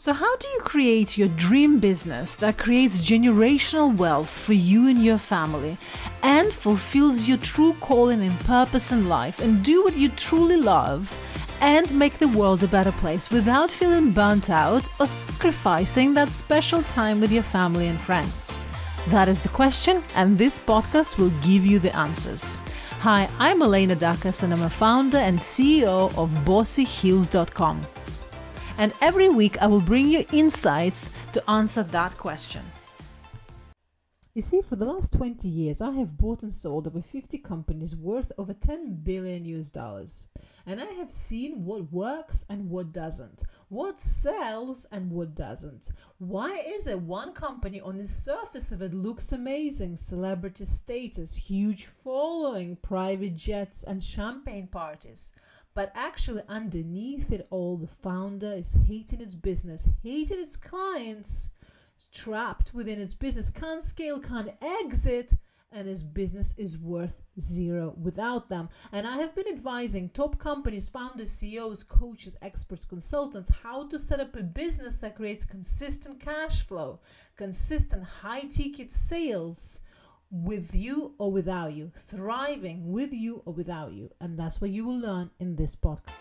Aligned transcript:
So, 0.00 0.14
how 0.14 0.34
do 0.36 0.48
you 0.48 0.60
create 0.60 1.18
your 1.18 1.28
dream 1.28 1.78
business 1.78 2.34
that 2.36 2.56
creates 2.56 3.02
generational 3.02 3.94
wealth 3.94 4.30
for 4.30 4.54
you 4.54 4.88
and 4.88 5.04
your 5.04 5.18
family 5.18 5.76
and 6.22 6.50
fulfills 6.50 7.28
your 7.28 7.36
true 7.36 7.74
calling 7.82 8.22
and 8.22 8.40
purpose 8.40 8.92
in 8.92 9.10
life 9.10 9.40
and 9.40 9.62
do 9.62 9.84
what 9.84 9.98
you 9.98 10.08
truly 10.08 10.56
love 10.56 11.12
and 11.60 11.92
make 11.92 12.16
the 12.16 12.28
world 12.28 12.62
a 12.62 12.66
better 12.66 12.92
place 12.92 13.28
without 13.28 13.70
feeling 13.70 14.10
burnt 14.10 14.48
out 14.48 14.88
or 14.98 15.06
sacrificing 15.06 16.14
that 16.14 16.30
special 16.30 16.82
time 16.84 17.20
with 17.20 17.30
your 17.30 17.42
family 17.42 17.88
and 17.88 18.00
friends? 18.00 18.54
That 19.08 19.28
is 19.28 19.42
the 19.42 19.50
question, 19.50 20.02
and 20.14 20.38
this 20.38 20.58
podcast 20.58 21.18
will 21.18 21.32
give 21.42 21.66
you 21.66 21.78
the 21.78 21.94
answers. 21.94 22.56
Hi, 23.00 23.28
I'm 23.38 23.60
Elena 23.60 23.96
Dakas, 23.96 24.42
and 24.44 24.54
I'm 24.54 24.62
a 24.62 24.70
founder 24.70 25.18
and 25.18 25.38
CEO 25.38 26.08
of 26.16 26.30
BossyHeels.com 26.46 27.82
and 28.80 28.94
every 29.02 29.28
week 29.28 29.60
I 29.60 29.66
will 29.66 29.82
bring 29.82 30.08
you 30.08 30.24
insights 30.32 31.10
to 31.32 31.50
answer 31.50 31.82
that 31.82 32.16
question. 32.16 32.62
You 34.32 34.40
see, 34.40 34.62
for 34.62 34.76
the 34.76 34.86
last 34.86 35.12
20 35.12 35.48
years, 35.48 35.82
I 35.82 35.90
have 35.90 36.16
bought 36.16 36.42
and 36.42 36.54
sold 36.54 36.86
over 36.86 37.02
50 37.02 37.36
companies 37.38 37.94
worth 37.94 38.32
over 38.38 38.54
10 38.54 39.00
billion 39.02 39.44
US 39.44 39.70
dollars. 39.70 40.28
And 40.64 40.80
I 40.80 40.86
have 40.92 41.12
seen 41.12 41.64
what 41.64 41.92
works 41.92 42.46
and 42.48 42.70
what 42.70 42.92
doesn't, 42.92 43.42
what 43.68 44.00
sells 44.00 44.86
and 44.90 45.10
what 45.10 45.34
doesn't. 45.34 45.90
Why 46.16 46.62
is 46.66 46.86
it 46.86 47.00
one 47.00 47.32
company 47.32 47.82
on 47.82 47.98
the 47.98 48.08
surface 48.08 48.72
of 48.72 48.80
it 48.80 48.94
looks 48.94 49.32
amazing 49.32 49.96
celebrity 49.96 50.64
status, 50.64 51.36
huge 51.36 51.84
following, 51.84 52.76
private 52.76 53.36
jets, 53.36 53.82
and 53.82 54.02
champagne 54.02 54.68
parties? 54.68 55.34
But 55.80 55.92
actually, 55.94 56.42
underneath 56.46 57.32
it 57.32 57.46
all, 57.48 57.78
the 57.78 57.86
founder 57.86 58.52
is 58.52 58.76
hating 58.86 59.22
its 59.22 59.34
business, 59.34 59.88
hating 60.02 60.38
its 60.38 60.54
clients, 60.54 61.52
trapped 62.12 62.74
within 62.74 63.00
its 63.00 63.14
business, 63.14 63.48
can't 63.48 63.82
scale, 63.82 64.20
can't 64.20 64.50
exit, 64.60 65.36
and 65.72 65.88
his 65.88 66.02
business 66.02 66.54
is 66.58 66.76
worth 66.76 67.22
zero 67.40 67.94
without 67.98 68.50
them. 68.50 68.68
And 68.92 69.06
I 69.06 69.16
have 69.22 69.34
been 69.34 69.48
advising 69.48 70.10
top 70.10 70.38
companies, 70.38 70.90
founders, 70.90 71.30
CEOs, 71.30 71.84
coaches, 71.84 72.36
experts, 72.42 72.84
consultants 72.84 73.50
how 73.62 73.88
to 73.88 73.98
set 73.98 74.20
up 74.20 74.36
a 74.36 74.42
business 74.42 74.98
that 74.98 75.16
creates 75.16 75.46
consistent 75.46 76.20
cash 76.20 76.62
flow, 76.62 77.00
consistent 77.36 78.04
high 78.04 78.42
ticket 78.42 78.92
sales 78.92 79.80
with 80.30 80.74
you 80.74 81.14
or 81.18 81.32
without 81.32 81.72
you, 81.74 81.90
thriving 81.94 82.92
with 82.92 83.12
you 83.12 83.42
or 83.44 83.52
without 83.52 83.92
you. 83.92 84.10
And 84.20 84.38
that's 84.38 84.60
what 84.60 84.70
you 84.70 84.84
will 84.84 84.98
learn 84.98 85.30
in 85.38 85.56
this 85.56 85.74
podcast. 85.76 86.12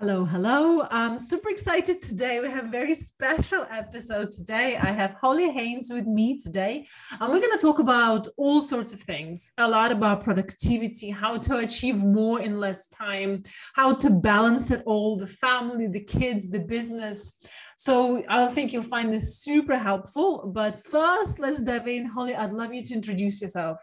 Hello, 0.00 0.24
hello. 0.24 0.86
I'm 0.90 1.18
super 1.18 1.50
excited 1.50 2.00
today. 2.00 2.40
We 2.40 2.48
have 2.48 2.64
a 2.64 2.70
very 2.70 2.94
special 2.94 3.66
episode 3.70 4.32
today. 4.32 4.78
I 4.78 4.86
have 4.86 5.14
Holly 5.20 5.50
Haynes 5.50 5.90
with 5.92 6.06
me 6.06 6.38
today, 6.38 6.86
and 7.20 7.30
we're 7.30 7.40
going 7.40 7.52
to 7.52 7.58
talk 7.58 7.80
about 7.80 8.26
all 8.38 8.62
sorts 8.62 8.94
of 8.94 9.00
things 9.00 9.52
a 9.58 9.68
lot 9.68 9.92
about 9.92 10.24
productivity, 10.24 11.10
how 11.10 11.36
to 11.36 11.58
achieve 11.58 12.02
more 12.02 12.40
in 12.40 12.58
less 12.58 12.88
time, 12.88 13.42
how 13.74 13.92
to 13.96 14.08
balance 14.08 14.70
it 14.70 14.82
all 14.86 15.18
the 15.18 15.26
family, 15.26 15.86
the 15.86 16.02
kids, 16.04 16.48
the 16.48 16.60
business. 16.60 17.36
So 17.80 18.22
I 18.28 18.46
think 18.48 18.74
you'll 18.74 18.82
find 18.82 19.10
this 19.10 19.38
super 19.38 19.74
helpful. 19.78 20.52
But 20.54 20.84
first, 20.84 21.38
let's 21.38 21.62
dive 21.62 21.88
in. 21.88 22.04
Holly, 22.04 22.34
I'd 22.34 22.52
love 22.52 22.74
you 22.74 22.84
to 22.84 22.94
introduce 22.94 23.40
yourself. 23.40 23.80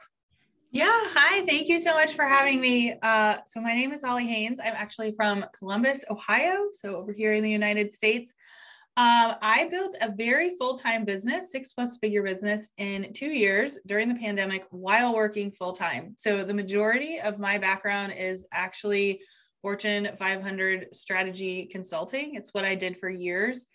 Yeah, 0.70 0.86
hi. 0.92 1.44
Thank 1.48 1.68
you 1.68 1.80
so 1.80 1.96
much 1.96 2.14
for 2.14 2.24
having 2.24 2.62
me. 2.62 2.94
Uh, 3.02 3.38
so, 3.48 3.60
my 3.60 3.74
name 3.74 3.92
is 3.92 4.04
Holly 4.04 4.28
Haynes. 4.28 4.60
I'm 4.60 4.76
actually 4.76 5.14
from 5.14 5.44
Columbus, 5.58 6.06
Ohio, 6.12 6.68
so 6.80 6.96
over 6.96 7.12
here 7.12 7.34
in 7.34 7.44
the 7.44 7.50
United 7.50 7.92
States. 7.92 8.36
Um, 8.98 9.34
I 9.42 9.68
built 9.72 9.96
a 10.00 10.12
very 10.12 10.56
full 10.60 10.78
time 10.78 11.04
business, 11.04 11.52
six 11.52 11.74
plus 11.74 11.98
figure 11.98 12.22
business 12.22 12.70
in 12.78 13.14
two 13.14 13.32
years 13.32 13.80
during 13.88 14.10
the 14.10 14.20
pandemic 14.20 14.68
while 14.70 15.16
working 15.16 15.50
full 15.50 15.74
time. 15.74 16.14
So, 16.18 16.44
the 16.44 16.54
majority 16.54 17.20
of 17.20 17.40
my 17.40 17.58
background 17.58 18.14
is 18.16 18.46
actually 18.54 19.22
Fortune 19.60 20.10
500 20.20 20.94
strategy 20.94 21.68
consulting. 21.72 22.36
It's 22.36 22.54
what 22.54 22.64
I 22.64 22.76
did 22.76 22.96
for 23.00 23.10
years 23.10 23.66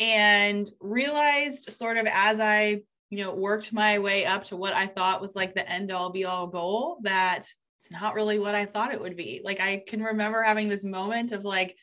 and 0.00 0.70
realized 0.80 1.72
sort 1.72 1.96
of 1.96 2.06
as 2.06 2.40
I, 2.40 2.82
you 3.10 3.24
know, 3.24 3.34
worked 3.34 3.72
my 3.72 3.98
way 3.98 4.26
up 4.26 4.44
to 4.44 4.56
what 4.56 4.74
I 4.74 4.86
thought 4.86 5.20
was 5.20 5.34
like 5.34 5.54
the 5.54 5.68
end 5.68 5.90
all 5.90 6.10
be 6.10 6.24
all 6.24 6.46
goal 6.46 6.98
that 7.02 7.46
it's 7.80 7.90
not 7.90 8.14
really 8.14 8.38
what 8.38 8.54
I 8.54 8.64
thought 8.64 8.92
it 8.92 9.00
would 9.00 9.16
be. 9.16 9.40
Like 9.44 9.60
I 9.60 9.82
can 9.86 10.02
remember 10.02 10.42
having 10.42 10.68
this 10.68 10.84
moment 10.84 11.32
of 11.32 11.44
like, 11.44 11.76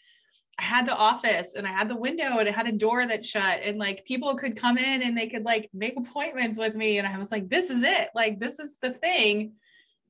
I 0.57 0.63
had 0.63 0.87
the 0.87 0.95
office 0.95 1.53
and 1.55 1.67
I 1.67 1.71
had 1.71 1.89
the 1.89 1.97
window 1.97 2.37
and 2.37 2.47
it 2.47 2.55
had 2.55 2.67
a 2.67 2.71
door 2.71 3.05
that 3.05 3.25
shut 3.25 3.59
and 3.63 3.77
like 3.77 4.05
people 4.05 4.35
could 4.35 4.55
come 4.55 4.77
in 4.77 5.01
and 5.01 5.17
they 5.17 5.27
could 5.27 5.43
like 5.43 5.69
make 5.73 5.97
appointments 5.97 6.57
with 6.57 6.75
me. 6.75 6.97
And 6.97 7.07
I 7.07 7.17
was 7.17 7.31
like, 7.31 7.49
this 7.49 7.69
is 7.69 7.83
it. 7.83 8.09
Like, 8.15 8.39
this 8.39 8.59
is 8.59 8.77
the 8.81 8.91
thing. 8.91 9.53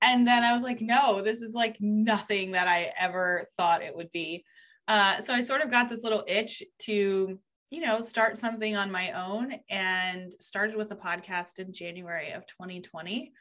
And 0.01 0.27
then 0.27 0.43
I 0.43 0.53
was 0.53 0.61
like, 0.61 0.81
no, 0.81 1.21
this 1.21 1.41
is 1.41 1.55
like 1.55 1.77
nothing 1.79 2.51
that 2.51 2.67
I 2.67 2.93
ever 2.97 3.47
thought 3.57 3.81
it 3.81 3.95
would 3.95 4.11
be. 4.11 4.45
Uh, 4.87 5.21
so 5.21 5.33
I 5.33 5.41
sort 5.41 5.61
of 5.61 5.71
got 5.71 5.89
this 5.89 6.03
little 6.03 6.23
itch 6.27 6.61
to 6.83 7.39
you 7.69 7.81
know, 7.81 8.01
start 8.01 8.37
something 8.37 8.75
on 8.75 8.91
my 8.91 9.11
own 9.11 9.53
and 9.69 10.31
started 10.39 10.75
with 10.75 10.91
a 10.91 10.95
podcast 10.95 11.59
in 11.59 11.73
January 11.73 12.31
of 12.31 12.45
2020. 12.45 13.31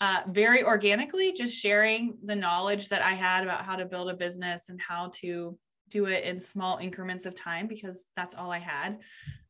Uh, 0.00 0.22
very 0.28 0.64
organically, 0.64 1.32
just 1.32 1.54
sharing 1.54 2.16
the 2.24 2.34
knowledge 2.34 2.88
that 2.88 3.02
I 3.02 3.12
had 3.12 3.44
about 3.44 3.64
how 3.64 3.76
to 3.76 3.84
build 3.84 4.10
a 4.10 4.14
business 4.14 4.68
and 4.68 4.80
how 4.80 5.10
to 5.20 5.56
do 5.90 6.06
it 6.06 6.24
in 6.24 6.40
small 6.40 6.78
increments 6.78 7.26
of 7.26 7.34
time 7.34 7.66
because 7.68 8.04
that's 8.16 8.34
all 8.34 8.50
I 8.50 8.58
had. 8.58 8.98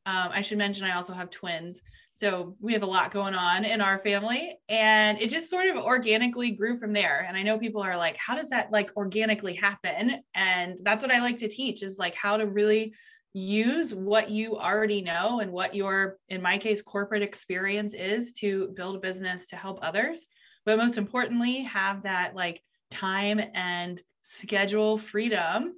Um, 0.04 0.30
I 0.32 0.40
should 0.40 0.58
mention 0.58 0.84
I 0.84 0.96
also 0.96 1.14
have 1.14 1.30
twins. 1.30 1.80
So 2.14 2.56
we 2.60 2.72
have 2.72 2.82
a 2.82 2.86
lot 2.86 3.12
going 3.12 3.34
on 3.34 3.64
in 3.64 3.80
our 3.80 4.00
family 4.00 4.58
and 4.68 5.18
it 5.20 5.30
just 5.30 5.48
sort 5.48 5.66
of 5.66 5.82
organically 5.82 6.50
grew 6.50 6.76
from 6.76 6.92
there. 6.92 7.24
And 7.26 7.36
I 7.36 7.42
know 7.42 7.58
people 7.58 7.80
are 7.80 7.96
like, 7.96 8.16
how 8.16 8.34
does 8.34 8.50
that 8.50 8.70
like 8.72 8.90
organically 8.96 9.54
happen? 9.54 10.22
And 10.34 10.76
that's 10.82 11.02
what 11.02 11.12
I 11.12 11.20
like 11.20 11.38
to 11.38 11.48
teach 11.48 11.82
is 11.82 11.98
like 11.98 12.14
how 12.14 12.36
to 12.36 12.46
really 12.46 12.92
use 13.32 13.94
what 13.94 14.30
you 14.30 14.58
already 14.58 15.00
know 15.00 15.40
and 15.40 15.50
what 15.52 15.74
your 15.74 16.18
in 16.28 16.42
my 16.42 16.58
case 16.58 16.82
corporate 16.82 17.22
experience 17.22 17.94
is 17.94 18.32
to 18.32 18.68
build 18.76 18.96
a 18.96 19.00
business 19.00 19.46
to 19.46 19.56
help 19.56 19.78
others 19.80 20.26
but 20.66 20.76
most 20.76 20.98
importantly 20.98 21.62
have 21.62 22.02
that 22.02 22.34
like 22.34 22.60
time 22.90 23.40
and 23.54 24.00
schedule 24.22 24.98
freedom 24.98 25.72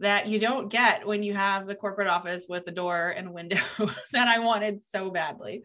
that 0.00 0.26
you 0.26 0.38
don't 0.38 0.70
get 0.70 1.06
when 1.06 1.22
you 1.22 1.34
have 1.34 1.66
the 1.66 1.74
corporate 1.74 2.08
office 2.08 2.46
with 2.48 2.66
a 2.66 2.72
door 2.72 3.10
and 3.10 3.28
a 3.28 3.32
window 3.32 3.60
that 4.12 4.28
I 4.28 4.40
wanted 4.40 4.82
so 4.82 5.10
badly. 5.10 5.62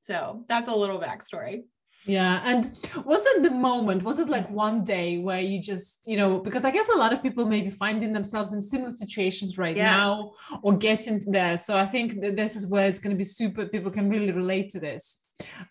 So 0.00 0.44
that's 0.48 0.68
a 0.68 0.74
little 0.74 1.00
backstory. 1.00 1.62
Yeah. 2.06 2.40
And 2.44 2.70
was 3.04 3.22
it 3.26 3.42
the 3.42 3.50
moment? 3.50 4.04
Was 4.04 4.18
it 4.18 4.28
like 4.28 4.48
one 4.50 4.84
day 4.84 5.18
where 5.18 5.40
you 5.40 5.60
just, 5.60 6.06
you 6.06 6.16
know, 6.16 6.38
because 6.38 6.64
I 6.64 6.70
guess 6.70 6.88
a 6.88 6.96
lot 6.96 7.12
of 7.12 7.22
people 7.22 7.44
may 7.44 7.60
be 7.60 7.70
finding 7.70 8.12
themselves 8.12 8.52
in 8.52 8.62
similar 8.62 8.92
situations 8.92 9.58
right 9.58 9.76
yeah. 9.76 9.96
now 9.96 10.32
or 10.62 10.76
getting 10.76 11.20
there. 11.26 11.58
So 11.58 11.76
I 11.76 11.84
think 11.84 12.20
that 12.20 12.36
this 12.36 12.54
is 12.54 12.66
where 12.68 12.88
it's 12.88 13.00
going 13.00 13.14
to 13.14 13.18
be 13.18 13.24
super, 13.24 13.66
people 13.66 13.90
can 13.90 14.08
really 14.08 14.32
relate 14.32 14.68
to 14.70 14.80
this. 14.80 15.24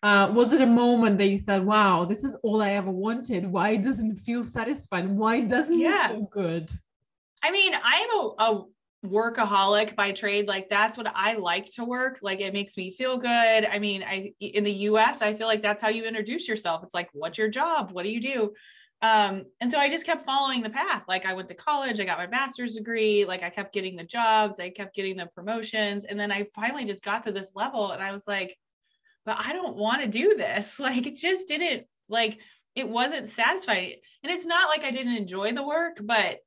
Uh, 0.03 0.31
was 0.33 0.53
it 0.53 0.61
a 0.61 0.67
moment 0.67 1.17
that 1.17 1.27
you 1.27 1.39
thought, 1.39 1.63
wow, 1.63 2.05
this 2.05 2.23
is 2.23 2.35
all 2.43 2.61
I 2.61 2.71
ever 2.71 2.91
wanted? 2.91 3.45
Why 3.45 3.77
doesn't 3.77 4.11
it 4.11 4.19
feel 4.19 4.43
satisfying? 4.43 5.17
Why 5.17 5.39
doesn't 5.39 5.79
yeah. 5.79 6.11
it 6.11 6.15
feel 6.15 6.29
good? 6.31 6.69
I 7.41 7.51
mean, 7.51 7.73
I'm 7.73 8.09
a, 8.09 8.33
a 8.39 8.63
workaholic 9.09 9.95
by 9.95 10.11
trade 10.11 10.47
like 10.47 10.69
that's 10.69 10.97
what 10.97 11.11
i 11.15 11.33
like 11.33 11.65
to 11.65 11.83
work 11.83 12.19
like 12.21 12.39
it 12.39 12.53
makes 12.53 12.77
me 12.77 12.91
feel 12.91 13.17
good. 13.17 13.29
I 13.65 13.79
mean 13.79 14.03
i 14.03 14.33
in 14.39 14.63
the 14.63 14.73
us 14.73 15.21
i 15.21 15.33
feel 15.33 15.47
like 15.47 15.61
that's 15.61 15.81
how 15.81 15.89
you 15.89 16.03
introduce 16.05 16.47
yourself. 16.47 16.83
It's 16.83 16.93
like 16.93 17.09
what's 17.13 17.37
your 17.37 17.49
job? 17.49 17.91
What 17.91 18.03
do 18.03 18.09
you 18.09 18.21
do? 18.21 18.53
Um 19.01 19.45
and 19.61 19.71
so 19.71 19.77
i 19.77 19.89
just 19.89 20.05
kept 20.05 20.25
following 20.25 20.61
the 20.61 20.69
path. 20.69 21.03
Like 21.07 21.25
i 21.25 21.33
went 21.33 21.47
to 21.49 21.53
college 21.55 21.99
i 21.99 22.05
got 22.05 22.17
my 22.17 22.27
master's 22.27 22.75
degree 22.75 23.25
like 23.25 23.43
i 23.43 23.49
kept 23.49 23.73
getting 23.73 23.95
the 23.95 24.03
jobs 24.03 24.59
i 24.59 24.69
kept 24.69 24.95
getting 24.95 25.17
the 25.17 25.27
promotions. 25.27 26.05
And 26.05 26.19
then 26.19 26.31
i 26.31 26.47
finally 26.55 26.85
just 26.85 27.03
got 27.03 27.23
to 27.23 27.31
this 27.31 27.51
level 27.55 27.91
and 27.91 28.01
i 28.01 28.11
was 28.11 28.27
like 28.27 28.57
but 29.25 29.39
i 29.39 29.53
don't 29.53 29.75
want 29.75 30.01
to 30.01 30.07
do 30.07 30.35
this. 30.35 30.79
Like 30.79 31.07
it 31.07 31.15
just 31.15 31.47
didn't 31.47 31.85
like 32.09 32.39
it 32.75 32.87
wasn't 32.87 33.27
satisfying 33.27 33.95
and 34.23 34.31
it's 34.31 34.45
not 34.45 34.69
like 34.69 34.83
i 34.83 34.91
didn't 34.91 35.15
enjoy 35.15 35.53
the 35.53 35.63
work 35.65 35.97
but 36.03 36.39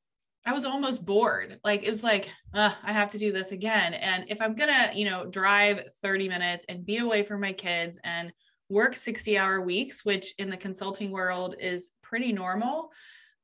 I 0.49 0.53
was 0.53 0.65
almost 0.65 1.05
bored. 1.05 1.61
Like 1.63 1.83
it 1.83 1.91
was 1.91 2.03
like, 2.03 2.31
I 2.55 2.73
have 2.85 3.11
to 3.11 3.19
do 3.19 3.33
this 3.33 3.53
again. 3.53 3.93
And 3.93 4.25
if 4.29 4.41
I'm 4.41 4.55
gonna, 4.55 4.93
you 4.95 5.05
know, 5.05 5.27
drive 5.27 5.85
30 6.01 6.27
minutes 6.27 6.65
and 6.71 6.87
be 6.87 6.97
away 6.97 7.23
from 7.23 7.43
my 7.43 7.53
kids 7.53 7.99
and 8.03 8.33
work 8.71 8.95
60 8.95 9.37
hour 9.37 9.61
weeks, 9.61 10.07
which 10.07 10.35
in 10.39 10.49
the 10.49 10.57
consulting 10.57 11.11
world 11.11 11.55
is 11.61 11.91
pretty 12.03 12.33
normal, 12.33 12.91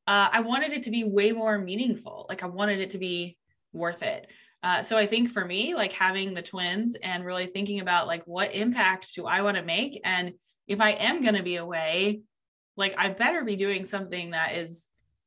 uh, 0.06 0.31
I 0.33 0.41
wanted 0.41 0.73
it 0.73 0.85
to 0.85 0.91
be 0.91 1.05
way 1.05 1.33
more 1.33 1.59
meaningful. 1.59 2.25
Like 2.31 2.43
I 2.43 2.47
wanted 2.47 2.81
it 2.81 2.93
to 2.93 2.99
be 2.99 3.37
worth 3.75 4.03
it. 4.03 4.27
Uh, 4.62 4.83
so 4.83 4.97
I 4.97 5.06
think 5.06 5.31
for 5.31 5.45
me, 5.45 5.75
like 5.75 5.93
having 5.93 6.33
the 6.33 6.41
twins 6.41 6.97
and 7.03 7.23
really 7.23 7.49
thinking 7.49 7.81
about 7.81 8.06
like 8.06 8.23
what 8.25 8.55
impact 8.55 9.15
do 9.15 9.27
I 9.27 9.43
want 9.43 9.59
to 9.59 9.62
make, 9.62 10.01
and 10.05 10.33
if 10.67 10.81
I 10.81 10.93
am 10.93 11.21
going 11.21 11.35
to 11.35 11.43
be 11.43 11.56
away, 11.56 12.23
like 12.79 12.95
I 12.97 13.11
better 13.11 13.45
be 13.45 13.56
doing 13.56 13.85
something 13.85 14.31
that 14.31 14.55
is 14.55 14.87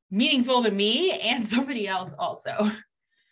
meaningful 0.10 0.64
to 0.64 0.72
me 0.72 1.12
and 1.12 1.46
somebody 1.56 1.88
else 1.88 2.14
also. 2.18 2.72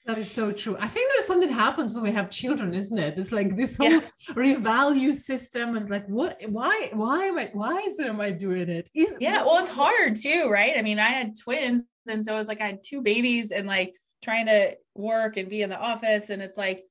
That 0.05 0.19
is 0.19 0.29
so 0.29 0.51
true. 0.51 0.77
I 0.79 0.87
think 0.87 1.11
there's 1.11 1.25
something 1.25 1.49
happens 1.49 1.95
when 1.95 2.03
we 2.03 2.11
have 2.11 2.29
children, 2.29 2.75
isn't 2.75 2.97
it? 2.97 3.17
It's 3.17 3.31
like 3.31 3.55
this 3.55 3.75
whole 3.75 4.01
revalue 4.35 5.15
system. 5.15 5.69
And 5.69 5.77
it's 5.79 5.89
like, 5.89 6.05
what, 6.05 6.37
why, 6.47 6.89
why 6.93 7.23
am 7.23 7.39
I, 7.39 7.49
why 7.53 7.77
is 7.77 7.99
it, 7.99 8.05
am 8.05 8.21
I 8.21 8.29
doing 8.29 8.69
it? 8.69 8.87
Is, 8.93 9.17
yeah. 9.19 9.43
Well, 9.43 9.57
it's 9.57 9.71
hard 9.71 10.15
too, 10.15 10.47
right? 10.47 10.77
I 10.77 10.83
mean, 10.83 10.99
I 10.99 11.09
had 11.09 11.33
twins. 11.39 11.83
And 12.07 12.23
so 12.23 12.37
it's 12.37 12.47
like 12.47 12.61
I 12.61 12.67
had 12.67 12.83
two 12.83 13.01
babies 13.01 13.51
and 13.51 13.65
like 13.65 13.95
trying 14.23 14.45
to 14.45 14.77
work 14.93 15.37
and 15.37 15.49
be 15.49 15.63
in 15.63 15.71
the 15.71 15.79
office. 15.79 16.29
And 16.29 16.39
it's 16.39 16.57
like, 16.57 16.83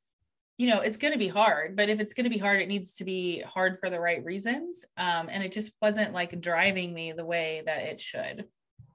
you 0.56 0.66
know, 0.66 0.80
it's 0.80 0.96
going 0.96 1.12
to 1.12 1.18
be 1.18 1.28
hard, 1.28 1.76
but 1.76 1.88
if 1.88 2.00
it's 2.00 2.14
going 2.14 2.24
to 2.24 2.30
be 2.30 2.38
hard, 2.38 2.60
it 2.60 2.68
needs 2.68 2.94
to 2.94 3.04
be 3.04 3.42
hard 3.42 3.78
for 3.78 3.90
the 3.90 3.98
right 3.98 4.24
reasons. 4.24 4.84
Um, 4.96 5.28
and 5.28 5.42
it 5.42 5.52
just 5.52 5.72
wasn't 5.82 6.12
like 6.12 6.40
driving 6.40 6.94
me 6.94 7.12
the 7.12 7.24
way 7.24 7.62
that 7.66 7.82
it 7.82 8.00
should. 8.00 8.44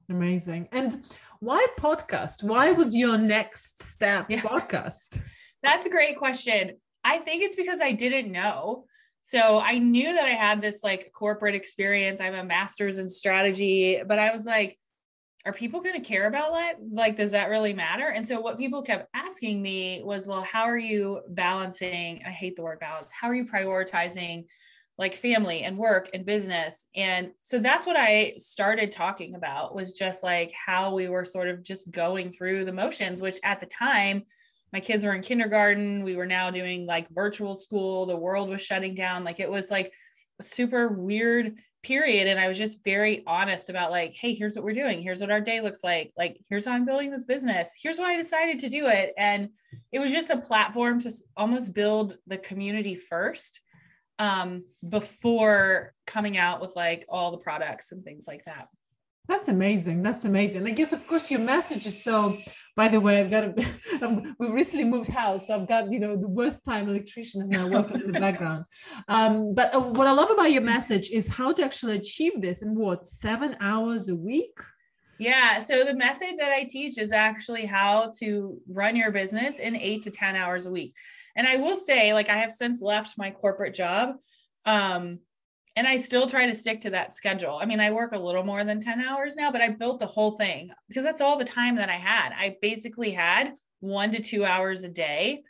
Amazing. 0.09 0.67
And 0.71 0.95
why 1.39 1.65
podcast? 1.79 2.43
Why 2.43 2.71
was 2.71 2.95
your 2.95 3.17
next 3.17 3.83
step 3.83 4.25
yeah. 4.29 4.41
podcast? 4.41 5.21
That's 5.61 5.85
a 5.85 5.89
great 5.89 6.17
question. 6.17 6.77
I 7.03 7.19
think 7.19 7.43
it's 7.43 7.55
because 7.55 7.79
I 7.79 7.91
didn't 7.91 8.31
know. 8.31 8.85
So 9.21 9.59
I 9.59 9.77
knew 9.77 10.13
that 10.13 10.25
I 10.25 10.31
had 10.31 10.61
this 10.61 10.79
like 10.83 11.11
corporate 11.13 11.53
experience. 11.53 12.19
I 12.19 12.25
have 12.25 12.33
a 12.33 12.43
master's 12.43 12.97
in 12.97 13.07
strategy, 13.09 14.01
but 14.05 14.17
I 14.17 14.31
was 14.31 14.45
like, 14.45 14.79
are 15.45 15.53
people 15.53 15.81
going 15.81 16.01
to 16.01 16.07
care 16.07 16.27
about 16.27 16.51
that? 16.53 16.75
Like, 16.91 17.15
does 17.15 17.31
that 17.31 17.49
really 17.49 17.73
matter? 17.73 18.07
And 18.07 18.27
so 18.27 18.41
what 18.41 18.57
people 18.57 18.81
kept 18.81 19.07
asking 19.13 19.61
me 19.61 20.01
was, 20.03 20.27
well, 20.27 20.41
how 20.41 20.63
are 20.63 20.77
you 20.77 21.21
balancing? 21.29 22.21
I 22.25 22.31
hate 22.31 22.55
the 22.55 22.63
word 22.63 22.79
balance. 22.79 23.09
How 23.11 23.29
are 23.29 23.35
you 23.35 23.45
prioritizing 23.45 24.45
like 24.99 25.15
family 25.15 25.63
and 25.63 25.77
work 25.77 26.09
and 26.13 26.25
business. 26.25 26.85
And 26.93 27.31
so 27.41 27.57
that's 27.57 27.87
what 27.87 27.95
i 27.95 28.33
started 28.37 28.91
talking 28.91 29.33
about 29.33 29.73
was 29.73 29.93
just 29.93 30.23
like 30.23 30.51
how 30.51 30.93
we 30.93 31.07
were 31.07 31.25
sort 31.25 31.47
of 31.47 31.63
just 31.63 31.89
going 31.89 32.31
through 32.31 32.65
the 32.65 32.73
motions 32.73 33.21
which 33.21 33.39
at 33.43 33.61
the 33.61 33.65
time 33.65 34.23
my 34.71 34.79
kids 34.79 35.03
were 35.03 35.13
in 35.13 35.23
kindergarten. 35.23 36.03
We 36.03 36.15
were 36.15 36.27
now 36.27 36.51
doing 36.51 36.85
like 36.85 37.09
virtual 37.09 37.55
school. 37.55 38.05
The 38.05 38.15
world 38.15 38.49
was 38.49 38.61
shutting 38.61 38.93
down. 38.93 39.23
Like 39.23 39.39
it 39.39 39.49
was 39.49 39.71
like 39.71 39.91
a 40.39 40.43
super 40.43 40.89
weird 40.89 41.55
period. 41.81 42.27
And 42.27 42.39
i 42.39 42.47
was 42.49 42.57
just 42.57 42.83
very 42.83 43.23
honest 43.25 43.69
about 43.69 43.89
like 43.89 44.13
hey 44.13 44.33
here's 44.33 44.55
what 44.55 44.65
we're 44.65 44.73
doing. 44.73 45.01
Here's 45.01 45.21
what 45.21 45.31
our 45.31 45.41
day 45.41 45.61
looks 45.61 45.83
like. 45.83 46.11
Like 46.17 46.39
here's 46.49 46.65
how 46.65 46.73
i'm 46.73 46.85
building 46.85 47.09
this 47.09 47.23
business. 47.23 47.71
Here's 47.81 47.97
why 47.97 48.13
i 48.13 48.17
decided 48.17 48.59
to 48.59 48.69
do 48.69 48.87
it. 48.87 49.13
And 49.17 49.49
it 49.93 49.99
was 49.99 50.11
just 50.11 50.29
a 50.29 50.37
platform 50.37 50.99
to 51.01 51.11
almost 51.37 51.73
build 51.73 52.17
the 52.27 52.37
community 52.37 52.95
first 52.95 53.61
um, 54.19 54.65
before 54.87 55.93
coming 56.05 56.37
out 56.37 56.61
with 56.61 56.75
like 56.75 57.05
all 57.09 57.31
the 57.31 57.37
products 57.37 57.91
and 57.91 58.03
things 58.03 58.25
like 58.27 58.43
that. 58.45 58.67
That's 59.29 59.47
amazing. 59.47 60.01
That's 60.01 60.25
amazing. 60.25 60.65
I 60.65 60.71
guess, 60.71 60.91
of 60.91 61.05
course, 61.07 61.29
your 61.29 61.39
message 61.39 61.85
is 61.85 62.03
so. 62.03 62.39
By 62.75 62.87
the 62.87 62.99
way, 62.99 63.19
I've 63.19 63.29
got 63.29 63.43
a, 63.43 64.33
we've 64.39 64.51
recently 64.51 64.85
moved 64.85 65.07
house, 65.07 65.47
so 65.47 65.55
I've 65.55 65.67
got 65.67 65.91
you 65.91 65.99
know 65.99 66.17
the 66.17 66.27
worst 66.27 66.65
time 66.65 66.89
electrician 66.89 67.39
is 67.39 67.47
now 67.47 67.67
working 67.67 68.01
in 68.01 68.11
the 68.11 68.19
background. 68.19 68.65
Um, 69.07 69.53
but 69.53 69.73
uh, 69.73 69.81
what 69.81 70.07
I 70.07 70.11
love 70.11 70.29
about 70.29 70.51
your 70.51 70.61
message 70.61 71.09
is 71.09 71.27
how 71.27 71.51
to 71.53 71.63
actually 71.63 71.95
achieve 71.95 72.41
this 72.41 72.61
in 72.63 72.75
what 72.75 73.05
seven 73.05 73.55
hours 73.59 74.09
a 74.09 74.15
week. 74.15 74.57
Yeah. 75.19 75.59
So 75.59 75.83
the 75.83 75.95
method 75.95 76.35
that 76.37 76.51
I 76.51 76.63
teach 76.63 76.97
is 76.97 77.11
actually 77.11 77.65
how 77.65 78.11
to 78.19 78.59
run 78.67 78.95
your 78.95 79.11
business 79.11 79.59
in 79.59 79.75
eight 79.75 80.03
to 80.03 80.11
ten 80.11 80.35
hours 80.35 80.65
a 80.65 80.71
week. 80.71 80.95
And 81.35 81.47
I 81.47 81.57
will 81.57 81.75
say, 81.75 82.13
like, 82.13 82.29
I 82.29 82.37
have 82.37 82.51
since 82.51 82.81
left 82.81 83.17
my 83.17 83.31
corporate 83.31 83.75
job. 83.75 84.15
Um, 84.65 85.19
and 85.75 85.87
I 85.87 85.97
still 85.97 86.27
try 86.27 86.45
to 86.45 86.55
stick 86.55 86.81
to 86.81 86.89
that 86.89 87.13
schedule. 87.13 87.57
I 87.61 87.65
mean, 87.65 87.79
I 87.79 87.91
work 87.91 88.11
a 88.11 88.19
little 88.19 88.43
more 88.43 88.63
than 88.63 88.81
10 88.81 89.01
hours 89.01 89.35
now, 89.35 89.51
but 89.51 89.61
I 89.61 89.69
built 89.69 89.99
the 89.99 90.07
whole 90.07 90.31
thing 90.31 90.71
because 90.89 91.03
that's 91.03 91.21
all 91.21 91.37
the 91.37 91.45
time 91.45 91.77
that 91.77 91.89
I 91.89 91.95
had. 91.95 92.33
I 92.33 92.57
basically 92.61 93.11
had 93.11 93.53
one 93.79 94.11
to 94.11 94.21
two 94.21 94.43
hours 94.43 94.83
a 94.83 94.89
day 94.89 95.43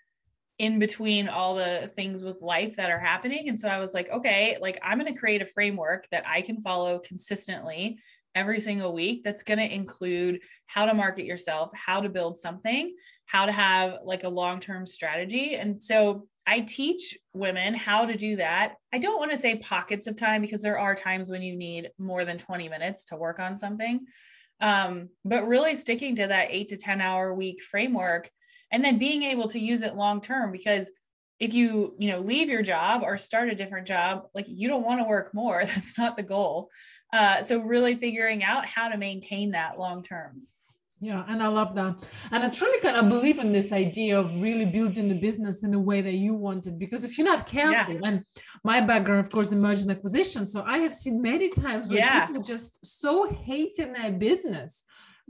in 0.60 0.78
between 0.78 1.30
all 1.30 1.56
the 1.56 1.90
things 1.96 2.24
with 2.24 2.42
life 2.42 2.76
that 2.76 2.92
are 2.92 3.00
happening. 3.00 3.48
And 3.48 3.60
so 3.60 3.70
I 3.70 3.80
was 3.80 3.94
like, 3.94 4.10
okay, 4.12 4.58
like 4.62 4.78
I'm 4.84 5.00
going 5.00 5.12
to 5.12 5.20
create 5.20 5.42
a 5.42 5.48
framework 5.48 6.08
that 6.12 6.26
I 6.28 6.42
can 6.42 6.62
follow 6.62 7.00
consistently 7.00 7.98
every 8.36 8.60
single 8.60 8.94
week 8.94 9.24
that's 9.24 9.42
going 9.42 9.60
to 9.60 9.74
include 9.74 10.42
how 10.68 10.86
to 10.86 10.94
market 10.94 11.26
yourself, 11.26 11.72
how 11.74 12.02
to 12.02 12.10
build 12.10 12.38
something, 12.38 12.94
how 13.30 13.46
to 13.46 13.52
have 13.52 14.00
like 14.04 14.24
a 14.24 14.30
long 14.30 14.60
term 14.60 14.86
strategy. 14.86 15.56
And 15.56 15.82
so 15.82 16.28
I 16.48 16.62
teach 16.62 17.18
women 17.34 17.76
how 17.76 18.06
to 18.06 18.16
do 18.18 18.38
that. 18.38 18.76
I 18.92 18.98
don't 18.98 19.20
want 19.20 19.32
to 19.32 19.38
say 19.38 19.58
pockets 19.58 20.08
of 20.08 20.16
time 20.16 20.42
because 20.42 20.62
there 20.62 20.80
are 20.80 20.96
times 20.96 21.30
when 21.30 21.42
you 21.42 21.56
need 21.56 21.92
more 22.00 22.26
than 22.26 22.38
20 22.38 22.70
minutes 22.70 23.06
to 23.06 23.16
work 23.16 23.40
on 23.40 23.56
something. 23.56 24.06
Um, 24.62 25.10
but 25.24 25.48
really 25.48 25.76
sticking 25.76 26.16
to 26.16 26.28
that 26.28 26.48
eight 26.50 26.70
to 26.70 26.78
10 26.78 27.02
hour 27.02 27.34
week 27.34 27.62
framework 27.62 28.30
and 28.72 28.84
then 28.84 28.98
being 28.98 29.24
able 29.24 29.48
to 29.50 29.60
use 29.60 29.84
it 29.84 29.96
long 29.96 30.22
term 30.22 30.52
because 30.52 30.90
if 31.40 31.54
you 31.54 31.96
you 31.98 32.12
know 32.12 32.20
leave 32.20 32.50
your 32.50 32.62
job 32.62 33.02
or 33.02 33.18
start 33.18 33.50
a 33.50 33.56
different 33.56 33.88
job 33.88 34.24
like 34.36 34.46
you 34.50 34.68
don't 34.68 34.84
want 34.84 35.00
to 35.00 35.08
work 35.08 35.34
more 35.34 35.64
that's 35.66 35.98
not 35.98 36.18
the 36.18 36.24
goal 36.24 36.70
uh, 37.12 37.42
so 37.42 37.60
really 37.60 37.96
figuring 37.96 38.44
out 38.44 38.66
how 38.66 38.90
to 38.90 38.98
maintain 38.98 39.52
that 39.52 39.80
long 39.80 40.04
term. 40.04 40.44
Yeah, 41.02 41.24
and 41.30 41.42
I 41.42 41.48
love 41.48 41.76
that. 41.76 41.96
And 42.32 42.44
I 42.44 42.50
truly 42.50 42.80
kind 42.82 42.98
of 42.98 43.08
believe 43.08 43.40
in 43.40 43.54
this 43.54 43.72
idea 43.72 44.20
of 44.20 44.34
really 44.42 44.66
building 44.66 45.08
the 45.08 45.16
business 45.16 45.64
in 45.64 45.72
the 45.72 45.80
way 45.80 46.02
that 46.02 46.16
you 46.16 46.34
want 46.34 46.68
it. 46.68 46.78
Because 46.78 47.06
if 47.06 47.18
you're 47.18 47.28
not 47.28 47.48
careful, 47.48 47.94
yeah. 47.94 48.02
and 48.04 48.24
my 48.66 48.82
background, 48.82 49.22
of 49.22 49.32
course, 49.32 49.54
emerging 49.54 49.90
acquisition. 49.92 50.46
So 50.46 50.64
I 50.68 50.80
have 50.80 50.94
seen 50.94 51.22
many 51.22 51.50
times 51.50 51.88
where 51.88 52.00
yeah. 52.00 52.26
people 52.26 52.42
just 52.42 52.86
so 52.86 53.30
hating 53.30 53.94
their 53.94 54.12
business 54.12 54.84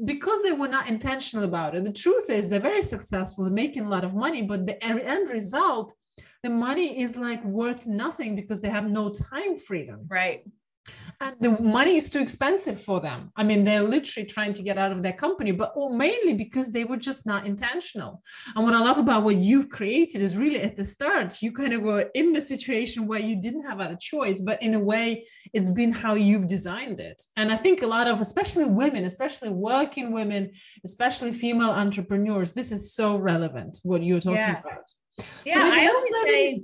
because 0.05 0.41
they 0.41 0.53
were 0.53 0.67
not 0.67 0.89
intentional 0.89 1.45
about 1.45 1.75
it. 1.75 1.83
The 1.83 1.93
truth 1.93 2.29
is 2.29 2.49
they're 2.49 2.59
very 2.59 2.81
successful, 2.81 3.43
they're 3.43 3.53
making 3.53 3.85
a 3.85 3.89
lot 3.89 4.05
of 4.05 4.15
money, 4.15 4.41
but 4.41 4.65
the 4.65 4.81
end 4.83 5.29
result, 5.29 5.93
the 6.41 6.49
money 6.49 7.01
is 7.01 7.15
like 7.15 7.43
worth 7.43 7.85
nothing 7.85 8.35
because 8.35 8.61
they 8.61 8.69
have 8.69 8.89
no 8.89 9.09
time 9.09 9.57
freedom. 9.57 10.05
Right 10.07 10.43
and 11.21 11.35
the 11.41 11.61
money 11.61 11.97
is 11.97 12.09
too 12.09 12.21
expensive 12.21 12.81
for 12.81 13.01
them. 13.01 13.31
I 13.35 13.43
mean, 13.43 13.65
they're 13.65 13.83
literally 13.83 14.25
trying 14.25 14.53
to 14.53 14.63
get 14.63 14.77
out 14.77 14.93
of 14.93 15.03
their 15.03 15.13
company, 15.13 15.51
but 15.51 15.73
or 15.75 15.93
mainly 15.93 16.33
because 16.33 16.71
they 16.71 16.85
were 16.85 16.97
just 16.97 17.25
not 17.25 17.45
intentional. 17.45 18.21
And 18.55 18.63
what 18.63 18.73
I 18.73 18.79
love 18.79 18.97
about 18.97 19.23
what 19.23 19.35
you've 19.35 19.69
created 19.69 20.21
is 20.21 20.37
really 20.37 20.61
at 20.61 20.77
the 20.77 20.85
start, 20.85 21.41
you 21.41 21.51
kind 21.51 21.73
of 21.73 21.81
were 21.81 22.09
in 22.13 22.31
the 22.31 22.41
situation 22.41 23.05
where 23.05 23.19
you 23.19 23.41
didn't 23.41 23.65
have 23.65 23.81
other 23.81 23.97
choice, 23.99 24.39
but 24.39 24.61
in 24.63 24.75
a 24.75 24.79
way, 24.79 25.25
it's 25.53 25.69
been 25.69 25.91
how 25.91 26.13
you've 26.13 26.47
designed 26.47 27.01
it. 27.01 27.21
And 27.35 27.51
I 27.51 27.57
think 27.57 27.81
a 27.81 27.87
lot 27.87 28.07
of, 28.07 28.21
especially 28.21 28.65
women, 28.65 29.03
especially 29.03 29.49
working 29.49 30.13
women, 30.13 30.51
especially 30.85 31.33
female 31.33 31.71
entrepreneurs, 31.71 32.53
this 32.53 32.71
is 32.71 32.93
so 32.93 33.17
relevant 33.17 33.79
what 33.83 34.03
you're 34.03 34.21
talking 34.21 34.37
yeah. 34.37 34.59
about. 34.59 34.89
Yeah, 35.45 35.55
so 35.55 35.73
I 35.73 35.87
always 35.87 36.13
say 36.23 36.61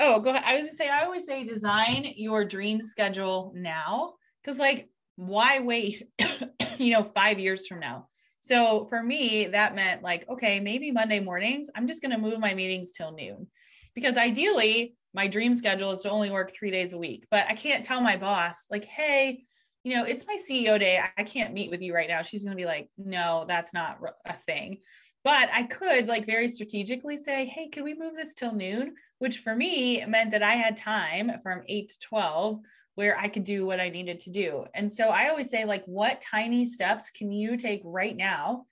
Oh, 0.00 0.20
go 0.20 0.30
ahead. 0.30 0.42
I 0.44 0.56
was 0.56 0.66
gonna 0.66 0.76
say, 0.76 0.88
I 0.88 1.04
always 1.04 1.26
say 1.26 1.44
design 1.44 2.06
your 2.16 2.44
dream 2.44 2.80
schedule 2.82 3.52
now. 3.54 4.14
Cause 4.44 4.58
like, 4.58 4.88
why 5.16 5.60
wait, 5.60 6.08
you 6.78 6.90
know, 6.92 7.02
five 7.02 7.38
years 7.38 7.66
from 7.66 7.80
now? 7.80 8.08
So 8.40 8.86
for 8.88 9.02
me, 9.02 9.46
that 9.46 9.74
meant 9.74 10.02
like, 10.02 10.28
okay, 10.28 10.60
maybe 10.60 10.90
Monday 10.90 11.20
mornings, 11.20 11.70
I'm 11.74 11.86
just 11.86 12.02
gonna 12.02 12.18
move 12.18 12.40
my 12.40 12.54
meetings 12.54 12.92
till 12.92 13.12
noon. 13.12 13.46
Because 13.94 14.16
ideally, 14.16 14.96
my 15.14 15.28
dream 15.28 15.54
schedule 15.54 15.92
is 15.92 16.00
to 16.00 16.10
only 16.10 16.30
work 16.30 16.52
three 16.52 16.72
days 16.72 16.92
a 16.92 16.98
week. 16.98 17.26
But 17.30 17.46
I 17.48 17.54
can't 17.54 17.84
tell 17.84 18.00
my 18.00 18.16
boss, 18.16 18.66
like, 18.68 18.84
hey, 18.84 19.44
you 19.84 19.94
know, 19.94 20.04
it's 20.04 20.26
my 20.26 20.36
CEO 20.36 20.78
day. 20.78 20.98
I 21.16 21.22
can't 21.22 21.54
meet 21.54 21.70
with 21.70 21.82
you 21.82 21.94
right 21.94 22.08
now. 22.08 22.22
She's 22.22 22.42
going 22.42 22.56
to 22.56 22.60
be 22.60 22.66
like, 22.66 22.88
no, 22.98 23.44
that's 23.46 23.72
not 23.72 23.98
a 24.26 24.32
thing. 24.32 24.78
But 25.24 25.48
I 25.52 25.62
could 25.62 26.06
like 26.06 26.26
very 26.26 26.48
strategically 26.48 27.16
say, 27.16 27.46
hey, 27.46 27.68
can 27.68 27.82
we 27.82 27.94
move 27.94 28.14
this 28.14 28.34
till 28.34 28.54
noon? 28.54 28.94
Which 29.18 29.38
for 29.38 29.56
me 29.56 30.04
meant 30.06 30.32
that 30.32 30.42
I 30.42 30.54
had 30.54 30.76
time 30.76 31.32
from 31.42 31.62
eight 31.66 31.88
to 31.88 31.98
12 32.00 32.60
where 32.94 33.18
I 33.18 33.28
could 33.28 33.42
do 33.42 33.66
what 33.66 33.80
I 33.80 33.88
needed 33.88 34.20
to 34.20 34.30
do. 34.30 34.66
And 34.74 34.92
so 34.92 35.08
I 35.08 35.28
always 35.28 35.50
say, 35.50 35.64
like, 35.64 35.82
what 35.86 36.20
tiny 36.20 36.64
steps 36.64 37.10
can 37.10 37.32
you 37.32 37.56
take 37.56 37.80
right 37.84 38.16
now 38.16 38.66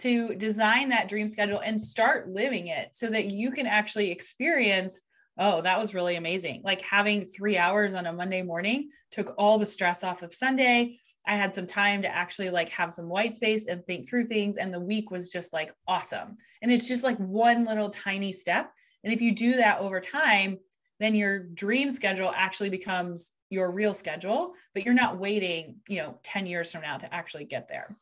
to 0.00 0.34
design 0.34 0.88
that 0.88 1.08
dream 1.08 1.28
schedule 1.28 1.60
and 1.60 1.80
start 1.80 2.28
living 2.28 2.66
it 2.66 2.88
so 2.92 3.08
that 3.08 3.26
you 3.26 3.50
can 3.50 3.66
actually 3.66 4.10
experience 4.10 5.00
oh, 5.38 5.62
that 5.62 5.78
was 5.78 5.94
really 5.94 6.16
amazing. 6.16 6.60
Like 6.64 6.82
having 6.82 7.24
three 7.24 7.56
hours 7.56 7.94
on 7.94 8.06
a 8.06 8.12
Monday 8.12 8.42
morning 8.42 8.90
took 9.10 9.34
all 9.38 9.58
the 9.58 9.66
stress 9.66 10.04
off 10.04 10.22
of 10.22 10.32
Sunday. 10.32 10.98
I 11.26 11.36
had 11.36 11.54
some 11.54 11.66
time 11.66 12.02
to 12.02 12.08
actually 12.08 12.50
like 12.50 12.68
have 12.70 12.92
some 12.92 13.08
white 13.08 13.34
space 13.34 13.66
and 13.66 13.84
think 13.84 14.08
through 14.08 14.24
things. 14.24 14.56
And 14.56 14.72
the 14.72 14.80
week 14.80 15.10
was 15.10 15.30
just 15.30 15.52
like 15.52 15.72
awesome. 15.86 16.36
And 16.60 16.72
it's 16.72 16.88
just 16.88 17.04
like 17.04 17.18
one 17.18 17.64
little 17.64 17.90
tiny 17.90 18.32
step. 18.32 18.72
And 19.04 19.12
if 19.12 19.20
you 19.20 19.34
do 19.34 19.56
that 19.56 19.78
over 19.78 20.00
time, 20.00 20.58
then 21.00 21.14
your 21.14 21.40
dream 21.40 21.90
schedule 21.90 22.32
actually 22.34 22.70
becomes 22.70 23.32
your 23.50 23.70
real 23.70 23.92
schedule, 23.92 24.54
but 24.72 24.84
you're 24.84 24.94
not 24.94 25.18
waiting, 25.18 25.76
you 25.88 25.96
know, 25.96 26.18
10 26.22 26.46
years 26.46 26.72
from 26.72 26.82
now 26.82 26.96
to 26.96 27.12
actually 27.12 27.44
get 27.44 27.68
there. 27.68 27.96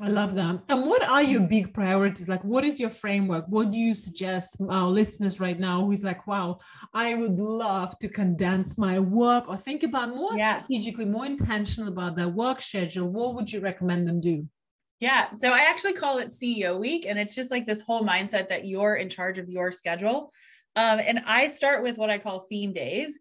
I 0.00 0.08
love 0.08 0.34
that. 0.34 0.60
And 0.68 0.86
what 0.86 1.04
are 1.04 1.22
your 1.22 1.42
big 1.42 1.72
priorities? 1.72 2.28
Like, 2.28 2.42
what 2.42 2.64
is 2.64 2.80
your 2.80 2.90
framework? 2.90 3.44
What 3.48 3.70
do 3.70 3.78
you 3.78 3.94
suggest 3.94 4.60
our 4.68 4.88
listeners 4.88 5.38
right 5.38 5.58
now 5.58 5.84
who's 5.84 6.02
like, 6.02 6.26
wow, 6.26 6.58
I 6.92 7.14
would 7.14 7.38
love 7.38 7.96
to 8.00 8.08
condense 8.08 8.76
my 8.76 8.98
work 8.98 9.48
or 9.48 9.56
think 9.56 9.84
about 9.84 10.08
more 10.08 10.36
yeah. 10.36 10.64
strategically, 10.64 11.04
more 11.04 11.26
intentional 11.26 11.92
about 11.92 12.16
their 12.16 12.28
work 12.28 12.60
schedule? 12.60 13.08
What 13.08 13.36
would 13.36 13.52
you 13.52 13.60
recommend 13.60 14.08
them 14.08 14.20
do? 14.20 14.48
Yeah. 14.98 15.28
So 15.38 15.52
I 15.52 15.60
actually 15.60 15.92
call 15.92 16.18
it 16.18 16.28
CEO 16.28 16.78
week. 16.78 17.06
And 17.06 17.16
it's 17.16 17.34
just 17.34 17.52
like 17.52 17.64
this 17.64 17.82
whole 17.82 18.02
mindset 18.02 18.48
that 18.48 18.64
you're 18.64 18.96
in 18.96 19.08
charge 19.08 19.38
of 19.38 19.48
your 19.48 19.70
schedule. 19.70 20.32
Um, 20.74 20.98
and 20.98 21.20
I 21.24 21.46
start 21.48 21.84
with 21.84 21.98
what 21.98 22.10
I 22.10 22.18
call 22.18 22.40
theme 22.40 22.72
days. 22.72 23.16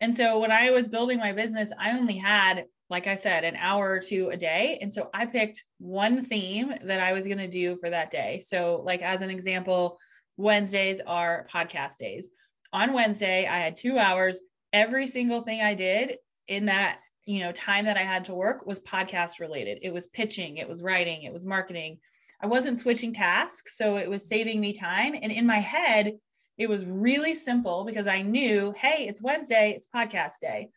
And 0.00 0.14
so 0.16 0.40
when 0.40 0.50
I 0.50 0.70
was 0.70 0.88
building 0.88 1.18
my 1.18 1.32
business, 1.32 1.70
I 1.78 1.96
only 1.96 2.16
had, 2.16 2.64
like 2.90 3.06
I 3.06 3.14
said, 3.14 3.44
an 3.44 3.56
hour 3.56 3.90
or 3.90 4.00
two 4.00 4.30
a 4.30 4.36
day. 4.36 4.78
And 4.80 4.92
so 4.92 5.10
I 5.12 5.26
picked 5.26 5.64
one 5.78 6.24
theme 6.24 6.72
that 6.84 7.00
I 7.00 7.12
was 7.12 7.26
going 7.26 7.38
to 7.38 7.48
do 7.48 7.76
for 7.76 7.90
that 7.90 8.10
day. 8.10 8.40
So, 8.44 8.82
like, 8.84 9.02
as 9.02 9.20
an 9.20 9.30
example, 9.30 9.98
Wednesdays 10.36 11.00
are 11.06 11.46
podcast 11.52 11.98
days. 11.98 12.30
On 12.72 12.92
Wednesday, 12.92 13.46
I 13.46 13.58
had 13.58 13.76
two 13.76 13.98
hours. 13.98 14.40
Every 14.72 15.06
single 15.06 15.42
thing 15.42 15.60
I 15.60 15.74
did 15.74 16.16
in 16.48 16.66
that 16.66 17.00
you 17.28 17.40
know 17.40 17.52
time 17.52 17.84
that 17.84 17.98
i 17.98 18.02
had 18.02 18.24
to 18.24 18.34
work 18.34 18.66
was 18.66 18.80
podcast 18.80 19.38
related 19.38 19.78
it 19.82 19.92
was 19.92 20.06
pitching 20.06 20.56
it 20.56 20.66
was 20.66 20.82
writing 20.82 21.22
it 21.24 21.32
was 21.32 21.44
marketing 21.44 21.98
i 22.42 22.46
wasn't 22.46 22.78
switching 22.78 23.12
tasks 23.12 23.76
so 23.76 23.96
it 23.96 24.08
was 24.08 24.26
saving 24.26 24.58
me 24.58 24.72
time 24.72 25.14
and 25.14 25.30
in 25.30 25.46
my 25.46 25.58
head 25.58 26.14
it 26.56 26.68
was 26.68 26.86
really 26.86 27.34
simple 27.34 27.84
because 27.84 28.06
i 28.06 28.22
knew 28.22 28.72
hey 28.78 29.06
it's 29.06 29.20
wednesday 29.20 29.74
it's 29.76 29.88
podcast 29.94 30.38
day 30.40 30.70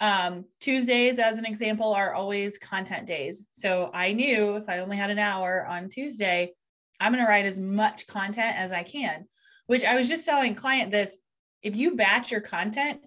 um, 0.00 0.44
tuesdays 0.60 1.18
as 1.18 1.38
an 1.38 1.44
example 1.44 1.92
are 1.94 2.14
always 2.14 2.58
content 2.58 3.06
days 3.06 3.44
so 3.52 3.90
i 3.94 4.12
knew 4.12 4.56
if 4.56 4.68
i 4.68 4.78
only 4.78 4.96
had 4.96 5.10
an 5.10 5.18
hour 5.18 5.66
on 5.66 5.88
tuesday 5.88 6.52
i'm 7.00 7.12
going 7.12 7.24
to 7.24 7.28
write 7.28 7.46
as 7.46 7.58
much 7.58 8.06
content 8.06 8.56
as 8.56 8.72
i 8.72 8.82
can 8.82 9.26
which 9.66 9.84
i 9.84 9.94
was 9.94 10.08
just 10.08 10.26
telling 10.26 10.54
client 10.54 10.90
this 10.90 11.16
if 11.62 11.76
you 11.76 11.94
batch 11.94 12.30
your 12.30 12.40
content 12.40 13.00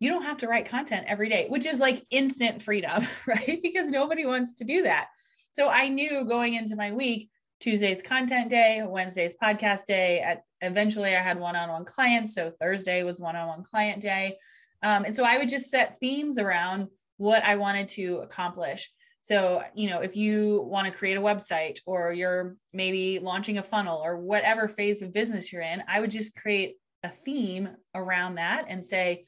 you 0.00 0.10
don't 0.10 0.24
have 0.24 0.38
to 0.38 0.48
write 0.48 0.68
content 0.68 1.06
every 1.08 1.28
day, 1.28 1.46
which 1.48 1.64
is 1.64 1.78
like 1.78 2.04
instant 2.10 2.60
freedom, 2.60 3.06
right? 3.26 3.60
Because 3.62 3.90
nobody 3.90 4.26
wants 4.26 4.54
to 4.54 4.64
do 4.64 4.82
that. 4.82 5.06
So 5.52 5.68
I 5.68 5.88
knew 5.88 6.24
going 6.24 6.54
into 6.54 6.76
my 6.76 6.92
week, 6.92 7.30
Tuesday's 7.60 8.02
content 8.02 8.50
day, 8.50 8.82
Wednesday's 8.84 9.34
podcast 9.42 9.86
day. 9.86 10.20
At 10.20 10.42
eventually, 10.60 11.16
I 11.16 11.22
had 11.22 11.38
one-on-one 11.38 11.84
clients, 11.84 12.34
so 12.34 12.52
Thursday 12.60 13.02
was 13.02 13.20
one-on-one 13.20 13.62
client 13.62 14.02
day, 14.02 14.36
um, 14.84 15.04
and 15.04 15.16
so 15.16 15.24
I 15.24 15.38
would 15.38 15.48
just 15.48 15.70
set 15.70 15.98
themes 15.98 16.38
around 16.38 16.88
what 17.16 17.42
I 17.42 17.56
wanted 17.56 17.88
to 17.90 18.18
accomplish. 18.18 18.90
So, 19.22 19.62
you 19.74 19.88
know, 19.88 20.00
if 20.00 20.14
you 20.14 20.60
want 20.68 20.86
to 20.86 20.96
create 20.96 21.16
a 21.16 21.22
website 21.22 21.78
or 21.86 22.12
you're 22.12 22.56
maybe 22.74 23.18
launching 23.18 23.56
a 23.56 23.62
funnel 23.62 23.98
or 24.04 24.18
whatever 24.18 24.68
phase 24.68 25.00
of 25.00 25.14
business 25.14 25.50
you're 25.50 25.62
in, 25.62 25.82
I 25.88 26.00
would 26.00 26.10
just 26.10 26.36
create 26.36 26.76
a 27.02 27.08
theme 27.08 27.70
around 27.94 28.34
that 28.34 28.66
and 28.68 28.84
say, 28.84 29.24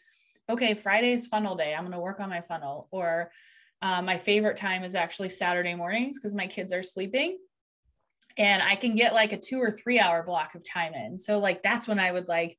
okay, 0.50 0.74
Friday's 0.74 1.26
funnel 1.26 1.56
day. 1.56 1.74
I'm 1.74 1.84
going 1.84 1.92
to 1.92 1.98
work 1.98 2.20
on 2.20 2.28
my 2.28 2.42
funnel. 2.42 2.88
Or 2.90 3.30
uh, 3.80 4.02
my 4.02 4.18
favorite 4.18 4.58
time 4.58 4.84
is 4.84 4.94
actually 4.94 5.30
Saturday 5.30 5.74
mornings 5.74 6.18
because 6.18 6.34
my 6.34 6.46
kids 6.46 6.74
are 6.74 6.82
sleeping 6.82 7.38
and 8.36 8.62
I 8.62 8.76
can 8.76 8.94
get 8.94 9.14
like 9.14 9.32
a 9.32 9.38
two 9.38 9.58
or 9.58 9.70
three 9.70 9.98
hour 9.98 10.22
block 10.22 10.54
of 10.54 10.62
time 10.62 10.92
in. 10.92 11.18
So, 11.18 11.38
like, 11.38 11.62
that's 11.62 11.88
when 11.88 11.98
I 11.98 12.12
would 12.12 12.28
like 12.28 12.58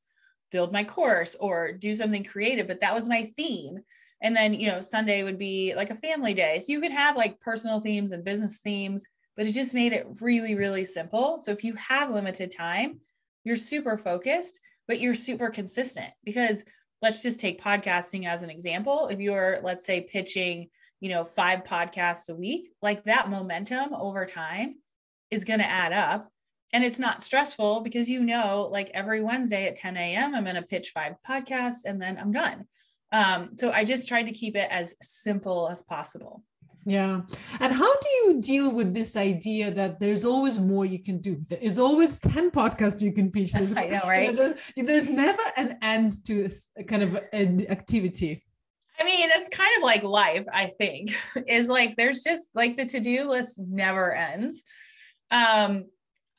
build 0.52 0.72
my 0.72 0.84
course 0.84 1.36
or 1.40 1.72
do 1.72 1.94
something 1.96 2.24
creative. 2.24 2.68
But 2.68 2.82
that 2.82 2.96
was 2.96 3.08
my 3.08 3.32
theme. 3.38 3.80
And 4.22 4.36
then, 4.36 4.54
you 4.54 4.68
know, 4.68 4.82
Sunday 4.82 5.24
would 5.24 5.38
be 5.38 5.74
like 5.76 5.90
a 5.90 5.96
family 5.96 6.34
day. 6.34 6.60
So 6.60 6.72
you 6.72 6.82
could 6.82 6.92
have 6.92 7.16
like 7.16 7.40
personal 7.40 7.80
themes 7.80 8.12
and 8.12 8.24
business 8.24 8.60
themes, 8.60 9.06
but 9.36 9.46
it 9.46 9.52
just 9.52 9.74
made 9.74 9.94
it 9.94 10.08
really, 10.22 10.56
really 10.56 10.86
simple. 10.86 11.40
So 11.40 11.52
if 11.52 11.64
you 11.64 11.74
have 11.76 12.10
limited 12.10 12.52
time, 12.52 13.00
you're 13.44 13.58
super 13.58 13.98
focused, 13.98 14.60
but 14.88 15.00
you're 15.00 15.14
super 15.14 15.50
consistent 15.50 16.12
because 16.24 16.64
let's 17.02 17.22
just 17.22 17.40
take 17.40 17.62
podcasting 17.62 18.26
as 18.26 18.42
an 18.42 18.50
example. 18.50 19.08
If 19.08 19.20
you're, 19.20 19.60
let's 19.62 19.86
say, 19.86 20.02
pitching, 20.02 20.70
you 21.00 21.10
know, 21.10 21.24
five 21.24 21.64
podcasts 21.64 22.30
a 22.30 22.36
week, 22.36 22.72
like 22.82 23.04
that 23.04 23.30
momentum 23.30 23.94
over 23.94 24.26
time 24.26 24.76
is 25.30 25.46
going 25.46 25.60
to 25.60 25.70
add 25.70 25.94
up. 25.94 26.32
And 26.74 26.84
it's 26.84 27.00
not 27.00 27.24
stressful 27.24 27.82
because 27.82 28.10
you 28.10 28.22
know, 28.22 28.68
like 28.72 28.92
every 28.94 29.22
Wednesday 29.22 29.68
at 29.68 29.78
10 29.78 29.96
a.m., 29.96 30.36
I'm 30.36 30.44
going 30.44 30.56
to 30.56 30.62
pitch 30.62 30.90
five 30.90 31.16
podcasts 31.28 31.86
and 31.86 32.02
then 32.02 32.18
I'm 32.18 32.32
done. 32.32 32.66
Um, 33.12 33.52
so 33.56 33.72
I 33.72 33.86
just 33.86 34.08
tried 34.08 34.24
to 34.24 34.34
keep 34.34 34.56
it 34.56 34.68
as 34.70 34.96
simple 35.02 35.70
as 35.70 35.82
possible. 35.82 36.44
Yeah. 36.86 37.22
And 37.60 37.74
how 37.74 37.94
do 38.00 38.10
you 38.10 38.42
deal 38.42 38.72
with 38.72 38.94
this 38.94 39.18
idea 39.18 39.72
that 39.72 40.00
there's 40.00 40.24
always 40.24 40.58
more 40.58 40.86
you 40.86 41.04
can 41.04 41.20
do? 41.20 41.44
There's 41.48 41.80
always 41.80 42.18
10 42.20 42.52
podcasts 42.52 43.02
you 43.02 43.12
can 43.12 43.30
pitch. 43.30 43.52
There's, 43.52 43.74
I 43.76 43.88
know, 43.88 44.02
right? 44.06 44.28
You 44.28 44.34
know, 44.34 44.38
there's, 44.38 44.72
there's 44.78 45.10
never 45.10 45.42
an 45.58 45.78
end 45.82 46.24
to 46.26 46.44
this 46.44 46.70
kind 46.88 47.04
of 47.04 47.20
an 47.34 47.70
activity. 47.70 48.42
I 48.98 49.04
mean, 49.04 49.30
it's 49.34 49.50
kind 49.50 49.70
of 49.78 49.84
like 49.84 50.04
life, 50.04 50.46
I 50.52 50.68
think, 50.68 51.14
is 51.48 51.68
like 51.68 51.98
there's 51.98 52.24
just 52.24 52.48
like 52.56 52.78
the 52.78 52.86
to-do 52.86 53.30
list 53.30 53.60
never 53.60 54.14
ends. 54.14 54.64
Um, 55.30 55.86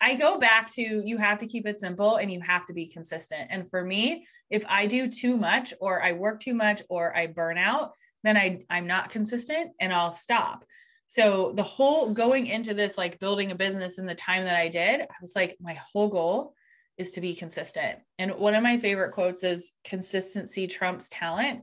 I 0.01 0.15
go 0.15 0.39
back 0.39 0.73
to 0.75 0.83
you 0.83 1.17
have 1.17 1.39
to 1.39 1.47
keep 1.47 1.67
it 1.67 1.79
simple 1.79 2.17
and 2.17 2.31
you 2.31 2.41
have 2.41 2.67
to 2.67 2.73
be 2.73 2.87
consistent. 2.87 3.49
And 3.51 3.69
for 3.69 3.85
me, 3.85 4.27
if 4.51 4.65
I 4.69 4.87
do 4.87 5.11
too 5.11 5.37
much 5.37 5.75
or 5.81 6.03
I 6.03 6.13
work 6.13 6.41
too 6.41 6.55
much 6.55 6.83
or 6.89 7.17
I 7.17 7.27
burn 7.27 7.59
out, 7.59 7.93
then 8.23 8.37
I 8.37 8.65
I'm 8.71 8.87
not 8.87 9.11
consistent 9.11 9.73
and 9.81 9.93
I'll 9.93 10.11
stop. 10.11 10.65
So 11.07 11.53
the 11.55 11.63
whole 11.63 12.13
going 12.13 12.47
into 12.47 12.75
this 12.75 12.99
like 12.99 13.19
building 13.19 13.51
a 13.51 13.57
business 13.57 13.99
in 13.99 14.07
the 14.07 14.15
time 14.15 14.45
that 14.45 14.57
I 14.57 14.69
did, 14.69 15.01
I 15.01 15.15
was 15.21 15.33
like 15.35 15.57
my 15.61 15.75
whole 15.75 16.09
goal 16.09 16.55
is 16.97 17.13
to 17.13 17.21
be 17.21 17.35
consistent. 17.35 17.99
And 18.19 18.35
one 18.35 18.55
of 18.55 18.63
my 18.63 18.77
favorite 18.77 19.13
quotes 19.13 19.43
is 19.43 19.73
consistency 19.85 20.67
trumps 20.67 21.09
talent. 21.11 21.63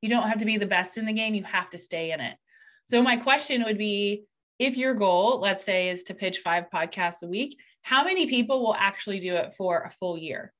You 0.00 0.08
don't 0.08 0.28
have 0.28 0.38
to 0.38 0.44
be 0.44 0.56
the 0.56 0.66
best 0.66 0.96
in 0.96 1.06
the 1.06 1.12
game, 1.12 1.34
you 1.34 1.44
have 1.44 1.70
to 1.70 1.78
stay 1.78 2.12
in 2.12 2.20
it. 2.20 2.36
So 2.84 3.02
my 3.02 3.16
question 3.16 3.64
would 3.64 3.78
be 3.78 4.24
if 4.58 4.76
your 4.76 4.94
goal, 4.94 5.40
let's 5.40 5.64
say 5.64 5.90
is 5.90 6.04
to 6.04 6.14
pitch 6.14 6.38
5 6.38 6.66
podcasts 6.72 7.22
a 7.22 7.26
week, 7.26 7.58
how 7.86 8.04
many 8.04 8.26
people 8.26 8.62
will 8.62 8.74
actually 8.74 9.20
do 9.20 9.36
it 9.36 9.52
for 9.56 9.82
a 9.82 9.90
full 9.90 10.18
year? 10.18 10.52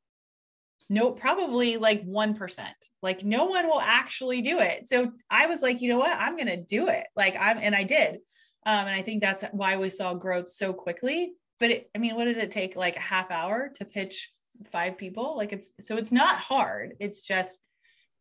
no, 0.88 1.10
probably 1.10 1.76
like 1.76 2.06
1%. 2.06 2.58
Like 3.02 3.24
no 3.24 3.46
one 3.46 3.66
will 3.66 3.80
actually 3.80 4.42
do 4.42 4.60
it. 4.60 4.86
So 4.88 5.12
I 5.30 5.46
was 5.46 5.60
like, 5.60 5.80
you 5.80 5.88
know 5.88 5.98
what? 5.98 6.16
I'm 6.16 6.36
going 6.36 6.46
to 6.46 6.62
do 6.62 6.88
it. 6.88 7.06
Like 7.16 7.36
I'm, 7.38 7.58
and 7.58 7.74
I 7.74 7.84
did. 7.84 8.16
Um, 8.64 8.86
and 8.86 8.90
I 8.90 9.02
think 9.02 9.20
that's 9.20 9.44
why 9.52 9.76
we 9.76 9.90
saw 9.90 10.14
growth 10.14 10.48
so 10.48 10.72
quickly. 10.72 11.32
But 11.58 11.70
it, 11.70 11.90
I 11.94 11.98
mean, 11.98 12.14
what 12.14 12.26
does 12.26 12.36
it 12.36 12.50
take? 12.50 12.76
Like 12.76 12.96
a 12.96 13.00
half 13.00 13.30
hour 13.30 13.70
to 13.76 13.84
pitch 13.84 14.30
five 14.70 14.96
people? 14.96 15.36
Like 15.36 15.52
it's, 15.52 15.70
so 15.80 15.96
it's 15.96 16.12
not 16.12 16.38
hard. 16.38 16.94
It's 17.00 17.26
just 17.26 17.58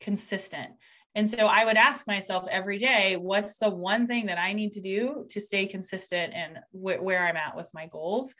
consistent. 0.01 0.71
And 1.13 1.29
so 1.29 1.47
I 1.47 1.65
would 1.65 1.77
ask 1.77 2.07
myself 2.07 2.45
every 2.51 2.79
day, 2.79 3.15
what's 3.15 3.57
the 3.57 3.69
one 3.69 4.07
thing 4.07 4.25
that 4.25 4.37
I 4.37 4.53
need 4.53 4.73
to 4.73 4.81
do 4.81 5.25
to 5.29 5.39
stay 5.39 5.65
consistent 5.65 6.33
and 6.33 6.57
wh- 6.71 7.01
where 7.01 7.25
I'm 7.25 7.37
at 7.37 7.55
with 7.55 7.69
my 7.73 7.87
goals? 7.87 8.33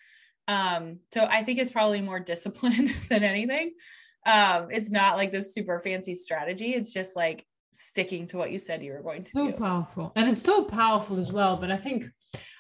Um, 0.48 1.00
so 1.14 1.26
I 1.26 1.44
think 1.44 1.60
it's 1.60 1.72
probably 1.72 2.02
more 2.02 2.20
discipline 2.34 2.94
than 3.10 3.24
anything 3.24 3.74
um 4.26 4.68
it's 4.72 4.90
not 4.90 5.18
like 5.18 5.32
this 5.32 5.54
super 5.54 5.80
fancy 5.80 6.16
strategy 6.16 6.74
it's 6.74 6.92
just 6.92 7.16
like 7.16 7.46
sticking 7.72 8.26
to 8.26 8.38
what 8.38 8.52
you 8.52 8.58
said 8.58 8.82
you 8.84 8.92
were 8.94 9.02
going 9.02 9.22
to 9.22 9.32
do. 9.32 9.40
so 9.40 9.52
do. 9.52 9.54
powerful 9.54 10.12
and 10.16 10.28
it's 10.28 10.42
so 10.42 10.64
powerful 10.64 11.20
as 11.20 11.32
well 11.32 11.58
but 11.58 11.72
i 11.72 11.78
think 11.78 12.06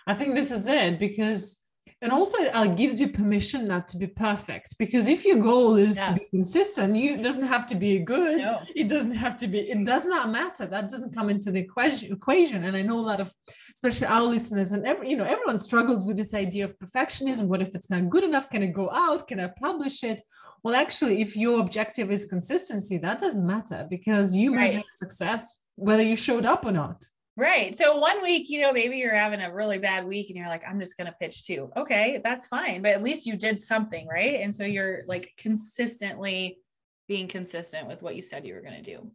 i 0.07 0.13
think 0.13 0.35
this 0.35 0.51
is 0.51 0.67
it 0.67 0.99
because 0.99 1.64
and 2.01 2.11
also 2.11 2.37
it 2.39 2.51
uh, 2.53 2.67
gives 2.67 2.99
you 2.99 3.07
permission 3.07 3.67
not 3.67 3.87
to 3.87 3.97
be 3.97 4.05
perfect 4.05 4.77
because 4.77 5.07
if 5.07 5.25
your 5.25 5.37
goal 5.37 5.75
is 5.75 5.97
yeah. 5.97 6.03
to 6.05 6.13
be 6.13 6.25
consistent 6.29 6.95
you 6.95 7.17
doesn't 7.17 7.47
have 7.47 7.65
to 7.65 7.75
be 7.75 7.99
good. 7.99 8.43
No. 8.43 8.59
it 8.75 8.89
doesn't 8.89 9.15
have 9.15 9.35
to 9.37 9.47
be 9.47 9.59
it 9.59 9.85
does 9.85 10.05
not 10.05 10.29
matter. 10.29 10.65
That 10.65 10.89
doesn't 10.89 11.15
come 11.15 11.29
into 11.29 11.51
the 11.51 11.59
equation 11.59 12.11
equation. 12.11 12.65
And 12.65 12.75
i 12.75 12.81
know 12.81 12.99
a 12.99 13.07
lot 13.11 13.21
of 13.21 13.33
especially 13.73 14.07
our 14.07 14.23
listeners 14.23 14.71
and 14.73 14.85
every 14.85 15.09
you 15.09 15.17
know 15.17 15.23
everyone 15.23 15.57
struggles 15.57 16.05
with 16.05 16.17
this 16.17 16.33
idea 16.33 16.65
of 16.65 16.77
perfectionism. 16.79 17.47
What 17.47 17.61
if 17.61 17.73
it's 17.75 17.89
not 17.89 18.09
good 18.09 18.23
enough? 18.23 18.49
Can 18.49 18.63
it 18.63 18.73
go 18.73 18.89
out? 18.91 19.27
Can 19.27 19.39
i 19.39 19.49
publish 19.59 20.03
it? 20.03 20.21
Well 20.63 20.75
actually 20.75 21.21
if 21.21 21.37
your 21.37 21.59
objective 21.61 22.11
is 22.11 22.25
consistency 22.25 22.97
that 22.97 23.19
doesn't 23.19 23.45
matter 23.45 23.87
because 23.89 24.35
you 24.35 24.53
right. 24.53 24.65
measure 24.65 24.83
success 24.91 25.61
whether 25.75 26.03
you 26.03 26.15
showed 26.15 26.45
up 26.45 26.65
or 26.65 26.71
not 26.71 27.05
Right. 27.37 27.77
So 27.77 27.97
one 27.97 28.23
week, 28.23 28.49
you 28.49 28.61
know, 28.61 28.71
maybe 28.71 28.97
you're 28.97 29.13
having 29.13 29.41
a 29.41 29.53
really 29.53 29.77
bad 29.77 30.07
week 30.07 30.29
and 30.29 30.37
you're 30.37 30.47
like, 30.47 30.63
I'm 30.67 30.79
just 30.79 30.95
going 30.95 31.07
to 31.07 31.17
pitch 31.19 31.45
two. 31.45 31.69
Okay, 31.75 32.21
that's 32.23 32.47
fine. 32.47 32.81
But 32.81 32.91
at 32.91 33.03
least 33.03 33.25
you 33.25 33.35
did 33.35 33.59
something. 33.59 34.07
Right. 34.07 34.39
And 34.41 34.55
so 34.55 34.63
you're 34.63 35.03
like 35.05 35.33
consistently 35.37 36.59
being 37.07 37.27
consistent 37.27 37.87
with 37.87 38.01
what 38.01 38.15
you 38.15 38.21
said 38.21 38.45
you 38.45 38.53
were 38.53 38.61
going 38.61 38.81
to 38.81 38.95
do. 38.95 39.11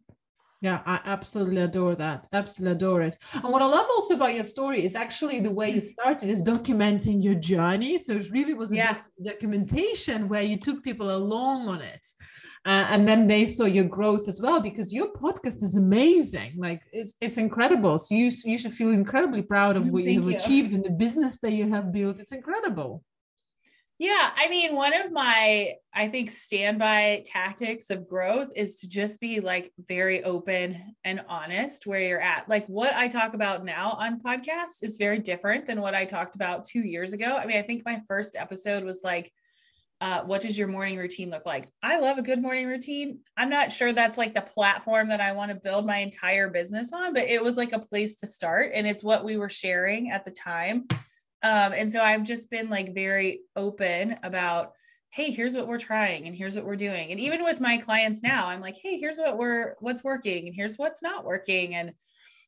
Yeah, 0.62 0.82
I 0.84 1.00
absolutely 1.06 1.62
adore 1.62 1.94
that. 1.94 2.26
Absolutely 2.34 2.76
adore 2.76 3.00
it. 3.00 3.16
And 3.32 3.44
what 3.44 3.62
I 3.62 3.64
love 3.64 3.86
also 3.88 4.14
about 4.14 4.34
your 4.34 4.44
story 4.44 4.84
is 4.84 4.94
actually 4.94 5.40
the 5.40 5.50
way 5.50 5.70
you 5.70 5.76
mm-hmm. 5.76 5.86
started 5.86 6.28
is 6.28 6.42
documenting 6.42 7.24
your 7.24 7.36
journey. 7.36 7.96
So 7.96 8.12
it 8.12 8.30
really 8.30 8.52
was 8.52 8.70
a 8.70 8.76
yeah. 8.76 8.98
documentation 9.24 10.28
where 10.28 10.42
you 10.42 10.58
took 10.58 10.84
people 10.84 11.16
along 11.16 11.68
on 11.68 11.80
it. 11.80 12.06
Uh, 12.67 12.85
and 12.90 13.09
then 13.09 13.26
they 13.26 13.47
saw 13.47 13.64
your 13.64 13.85
growth 13.85 14.29
as 14.29 14.43
well 14.43 14.61
because 14.61 14.93
your 14.93 15.11
podcast 15.14 15.62
is 15.62 15.76
amazing. 15.76 16.52
Like 16.59 16.83
it's 16.93 17.14
it's 17.21 17.38
incredible. 17.38 17.99
So 17.99 18.14
you 18.14 18.31
you 18.45 18.59
should 18.59 18.73
feel 18.73 18.90
incredibly 18.90 19.40
proud 19.40 19.76
of 19.76 19.88
what 19.88 20.05
you 20.05 20.21
have 20.21 20.31
you. 20.31 20.37
achieved 20.37 20.75
and 20.75 20.85
the 20.85 20.90
business 20.90 21.38
that 21.40 21.52
you 21.52 21.71
have 21.71 21.90
built. 21.90 22.21
It's 22.21 22.33
incredible. 22.33 23.02
Yeah, 24.00 24.31
I 24.35 24.49
mean, 24.49 24.75
one 24.75 24.95
of 24.95 25.12
my, 25.12 25.75
I 25.93 26.09
think, 26.09 26.31
standby 26.31 27.25
tactics 27.26 27.90
of 27.90 28.09
growth 28.09 28.49
is 28.57 28.76
to 28.76 28.88
just 28.88 29.21
be 29.21 29.40
like 29.40 29.73
very 29.88 30.25
open 30.25 30.95
and 31.05 31.23
honest 31.29 31.87
where 31.87 32.00
you're 32.00 32.19
at. 32.19 32.49
Like 32.49 32.67
what 32.67 32.95
I 32.95 33.09
talk 33.09 33.35
about 33.35 33.62
now 33.62 33.90
on 33.90 34.19
podcasts 34.19 34.83
is 34.83 34.97
very 34.97 35.19
different 35.19 35.67
than 35.67 35.83
what 35.83 35.95
I 35.95 36.07
talked 36.07 36.35
about 36.35 36.64
two 36.64 36.81
years 36.81 37.12
ago. 37.12 37.37
I 37.37 37.45
mean, 37.45 37.59
I 37.59 37.62
think 37.62 37.83
my 37.85 38.00
first 38.09 38.37
episode 38.37 38.85
was 38.85 39.02
like, 39.05 39.31
uh, 40.00 40.23
what 40.23 40.40
does 40.40 40.57
your 40.57 40.69
morning 40.69 40.97
routine 40.97 41.30
look 41.30 41.45
like? 41.45 41.69
I 41.83 41.99
love 41.99 42.16
a 42.16 42.23
good 42.23 42.40
morning 42.40 42.66
routine. 42.66 43.19
I'm 43.37 43.50
not 43.50 43.71
sure 43.71 43.92
that's 43.92 44.16
like 44.16 44.35
the 44.35 44.40
platform 44.40 45.09
that 45.09 45.21
I 45.21 45.33
want 45.33 45.50
to 45.50 45.54
build 45.54 45.85
my 45.85 45.99
entire 45.99 46.49
business 46.49 46.92
on, 46.92 47.12
but 47.12 47.28
it 47.28 47.42
was 47.42 47.57
like 47.57 47.73
a 47.73 47.78
place 47.78 48.16
to 48.16 48.26
start. 48.26 48.71
And 48.73 48.87
it's 48.87 49.04
what 49.04 49.25
we 49.25 49.37
were 49.37 49.50
sharing 49.50 50.11
at 50.11 50.25
the 50.25 50.30
time. 50.30 50.87
Um, 51.42 51.73
and 51.73 51.90
so 51.90 52.02
I've 52.02 52.25
just 52.25 52.50
been 52.50 52.71
like 52.71 52.95
very 52.95 53.40
open 53.57 54.16
about, 54.23 54.73
hey, 55.11 55.30
here's 55.33 55.54
what 55.54 55.69
we're 55.69 55.78
trying 55.78 56.26
and 56.26 56.35
here's 56.35 56.57
what 56.57 56.64
we're 56.64 56.76
doing. 56.76 57.11
And 57.11 57.21
even 57.21 57.45
with 57.45 57.61
my 57.61 57.76
clients 57.76 58.23
now, 58.23 58.47
I'm 58.47 58.61
like, 58.61 58.78
hey, 58.83 58.99
here's 58.99 59.19
what 59.19 59.37
we're 59.37 59.75
what's 59.80 60.04
working 60.04 60.47
and 60.47 60.54
here's 60.54 60.76
what's 60.76 61.02
not 61.02 61.25
working. 61.25 61.75
And 61.75 61.92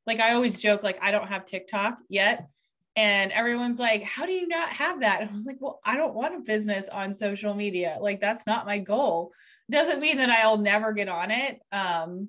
like 0.06 0.20
I 0.20 0.32
always 0.32 0.60
joke, 0.60 0.82
like 0.82 0.98
I 1.02 1.10
don't 1.10 1.28
have 1.28 1.44
TikTok 1.44 1.98
yet. 2.08 2.48
And 2.94 3.32
everyone's 3.32 3.78
like, 3.78 4.02
how 4.02 4.26
do 4.26 4.32
you 4.32 4.46
not 4.46 4.68
have 4.68 5.00
that? 5.00 5.22
And 5.22 5.30
I 5.30 5.32
was 5.32 5.46
like, 5.46 5.56
well, 5.60 5.80
I 5.84 5.96
don't 5.96 6.14
want 6.14 6.34
a 6.34 6.40
business 6.40 6.88
on 6.88 7.14
social 7.14 7.54
media. 7.54 7.98
Like 8.00 8.20
that's 8.20 8.46
not 8.46 8.66
my 8.66 8.78
goal. 8.78 9.32
Doesn't 9.70 10.00
mean 10.00 10.18
that 10.18 10.28
I'll 10.28 10.58
never 10.58 10.92
get 10.92 11.08
on 11.08 11.30
it. 11.30 11.60
Um, 11.72 12.28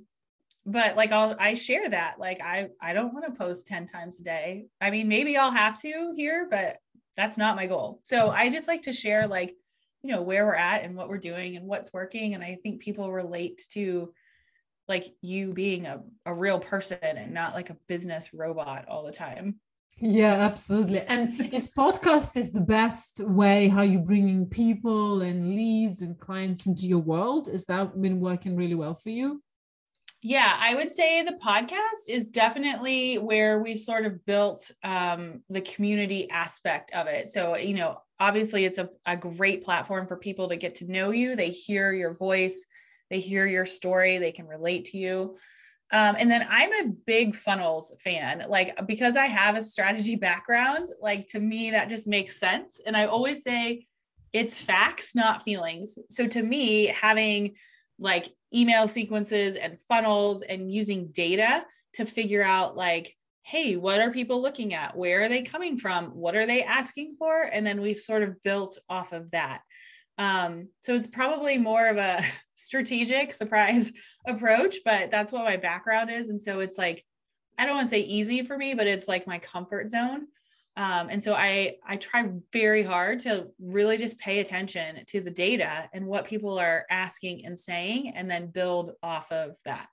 but 0.66 0.96
like 0.96 1.12
I'll 1.12 1.36
I 1.38 1.56
share 1.56 1.90
that. 1.90 2.20
Like 2.20 2.40
I 2.42 2.70
I 2.82 2.94
don't 2.94 3.14
want 3.14 3.26
to 3.26 3.38
post 3.38 3.68
10 3.68 3.88
times 3.88 4.20
a 4.20 4.24
day. 4.24 4.68
I 4.80 4.92
mean, 4.92 5.10
maybe 5.10 5.36
I'll 5.36 5.52
have 5.52 5.82
to 5.82 6.14
here, 6.16 6.48
but 6.50 6.78
that's 7.18 7.38
not 7.38 7.56
my 7.56 7.68
goal. 7.68 8.00
So 8.04 8.30
I 8.30 8.50
just 8.50 8.68
like 8.68 8.84
to 8.84 8.94
share 8.94 9.28
like, 9.28 9.56
you 10.02 10.12
know, 10.12 10.22
where 10.22 10.46
we're 10.46 10.56
at 10.56 10.84
and 10.84 10.96
what 10.96 11.10
we're 11.10 11.18
doing 11.18 11.58
and 11.58 11.68
what's 11.68 11.92
working. 11.92 12.34
And 12.34 12.44
I 12.44 12.58
think 12.64 12.82
people 12.82 13.12
relate 13.12 13.62
to 13.72 14.14
like 14.88 15.14
you 15.22 15.54
being 15.54 15.86
a, 15.86 16.02
a 16.26 16.34
real 16.34 16.60
person 16.60 16.98
and 17.02 17.34
not 17.34 17.54
like 17.54 17.70
a 17.70 17.78
business 17.88 18.34
robot 18.34 18.86
all 18.88 19.06
the 19.06 19.12
time. 19.12 19.60
Yeah, 20.00 20.34
absolutely. 20.34 21.02
And 21.02 21.38
this 21.52 21.70
podcast 21.70 22.36
is 22.36 22.52
the 22.52 22.62
best 22.62 23.20
way 23.20 23.68
how 23.68 23.84
you're 23.84 24.02
bringing 24.02 24.48
people 24.48 25.22
and 25.22 25.56
leads 25.56 26.02
and 26.02 26.20
clients 26.20 26.66
into 26.66 26.88
your 26.88 27.00
world. 27.00 27.48
Is 27.48 27.66
that 27.66 28.02
been 28.02 28.20
working 28.20 28.56
really 28.56 28.76
well 28.76 28.96
for 28.96 29.10
you? 29.10 29.42
Yeah, 30.26 30.58
I 30.58 30.76
would 30.76 30.92
say 30.92 31.22
the 31.22 31.38
podcast 31.44 32.10
is 32.10 32.32
definitely 32.32 33.18
where 33.18 33.60
we 33.60 33.76
sort 33.76 34.06
of 34.06 34.26
built 34.26 34.72
um, 34.82 35.42
the 35.50 35.60
community 35.60 36.30
aspect 36.30 36.94
of 36.94 37.08
it. 37.08 37.32
So, 37.32 37.58
you 37.58 37.74
know, 37.74 38.00
obviously 38.20 38.64
it's 38.64 38.78
a, 38.78 38.90
a 39.06 39.18
great 39.18 39.66
platform 39.66 40.08
for 40.08 40.16
people 40.16 40.48
to 40.50 40.56
get 40.56 40.76
to 40.76 40.90
know 40.90 41.12
you. 41.12 41.36
They 41.36 41.50
hear 41.50 41.92
your 41.92 42.14
voice, 42.14 42.66
they 43.10 43.20
hear 43.20 43.46
your 43.46 43.66
story, 43.66 44.18
they 44.18 44.32
can 44.32 44.48
relate 44.48 44.86
to 44.86 44.98
you. 44.98 45.36
Um, 45.94 46.16
and 46.18 46.30
then 46.30 46.46
I'm 46.50 46.74
a 46.74 46.92
big 47.06 47.36
funnels 47.36 47.94
fan, 48.04 48.44
like 48.50 48.76
because 48.88 49.16
I 49.16 49.28
have 49.28 49.56
a 49.56 49.62
strategy 49.62 50.16
background, 50.16 50.90
like 51.00 51.28
to 51.28 51.40
me, 51.40 51.70
that 51.72 51.88
just 51.88 52.08
makes 52.08 52.40
sense. 52.40 52.82
And 52.84 52.98
I 52.98 53.06
always 53.06 53.44
say 53.44 53.86
it's 54.34 54.60
facts, 54.60 55.14
not 55.14 55.44
feelings. 55.44 55.94
So 56.10 56.28
to 56.28 56.42
me, 56.42 56.88
having 56.88 57.54
like 58.00 58.34
email 58.54 58.88
sequences 58.88 59.56
and 59.56 59.80
funnels 59.82 60.42
and 60.42 60.72
using 60.72 61.10
data 61.12 61.64
to 61.94 62.06
figure 62.06 62.44
out 62.44 62.76
like 62.76 63.16
hey 63.44 63.76
what 63.76 64.00
are 64.00 64.12
people 64.12 64.42
looking 64.42 64.74
at 64.74 64.96
where 64.96 65.24
are 65.24 65.30
they 65.30 65.42
coming 65.42 65.78
from 65.78 66.08
what 66.16 66.36
are 66.36 66.46
they 66.46 66.64
asking 66.64 67.16
for 67.20 67.42
and 67.42 67.68
then 67.68 67.82
we've 67.82 68.00
sort 68.00 68.24
of 68.24 68.42
built 68.42 68.80
off 68.90 69.12
of 69.12 69.30
that 69.32 69.62
um, 70.18 70.70
so 70.82 70.94
it's 70.94 71.08
probably 71.08 71.58
more 71.58 71.88
of 71.88 71.98
a 71.98 72.24
strategic 72.56 73.34
surprise 73.34 73.92
approach 74.28 74.78
but 74.86 75.12
that's 75.12 75.32
what 75.32 75.44
my 75.44 75.58
background 75.58 76.10
is 76.10 76.30
and 76.30 76.42
so 76.42 76.60
it's 76.60 76.78
like 76.78 77.04
i 77.58 77.66
don't 77.66 77.76
want 77.76 77.86
to 77.86 77.90
say 77.90 78.02
easy 78.02 78.44
for 78.44 78.58
me 78.58 78.74
but 78.74 78.88
it's 78.88 79.08
like 79.08 79.28
my 79.28 79.40
comfort 79.40 79.90
zone 79.90 80.28
um, 80.76 81.10
and 81.10 81.24
so 81.24 81.36
I 81.36 81.76
I 81.86 81.98
try 81.98 82.30
very 82.52 82.84
hard 82.84 83.20
to 83.22 83.48
really 83.60 83.98
just 83.98 84.18
pay 84.18 84.40
attention 84.40 85.04
to 85.08 85.22
the 85.22 85.30
data 85.30 85.88
and 85.94 86.08
what 86.08 86.26
people 86.26 86.58
are 86.58 86.86
asking 86.90 87.46
and 87.46 87.60
saying, 87.60 88.14
and 88.16 88.30
then 88.30 88.48
build 88.48 88.94
off 89.04 89.32
of 89.32 89.58
that. 89.66 89.88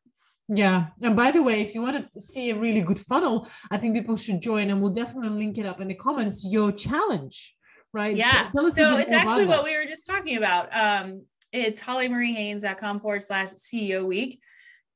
Yeah. 0.49 0.87
And 1.03 1.15
by 1.15 1.31
the 1.31 1.43
way, 1.43 1.61
if 1.61 1.75
you 1.75 1.83
want 1.83 2.12
to 2.12 2.21
see 2.21 2.50
a 2.50 2.56
really 2.56 2.80
good 2.80 2.99
funnel, 2.99 3.47
I 3.71 3.76
think 3.76 3.95
people 3.95 4.17
should 4.17 4.41
join, 4.41 4.71
and 4.71 4.80
we'll 4.80 4.93
definitely 4.93 5.28
link 5.28 5.59
it 5.59 5.67
up 5.67 5.80
in 5.80 5.89
the 5.89 5.95
comments. 5.95 6.47
Your 6.47 6.73
challenge, 6.73 7.54
right? 7.93 8.17
Yeah. 8.17 8.50
So 8.53 8.97
it's 8.97 9.13
actually 9.13 9.47
what 9.47 9.65
we 9.65 9.76
were 9.76 9.85
just 9.85 10.07
talking 10.07 10.37
about. 10.37 10.69
Um, 10.76 11.25
it's 11.53 11.81
hollymariehaynes.com 11.81 13.00
forward 13.00 13.23
slash 13.23 13.49
CEO 13.49 14.07
week. 14.07 14.41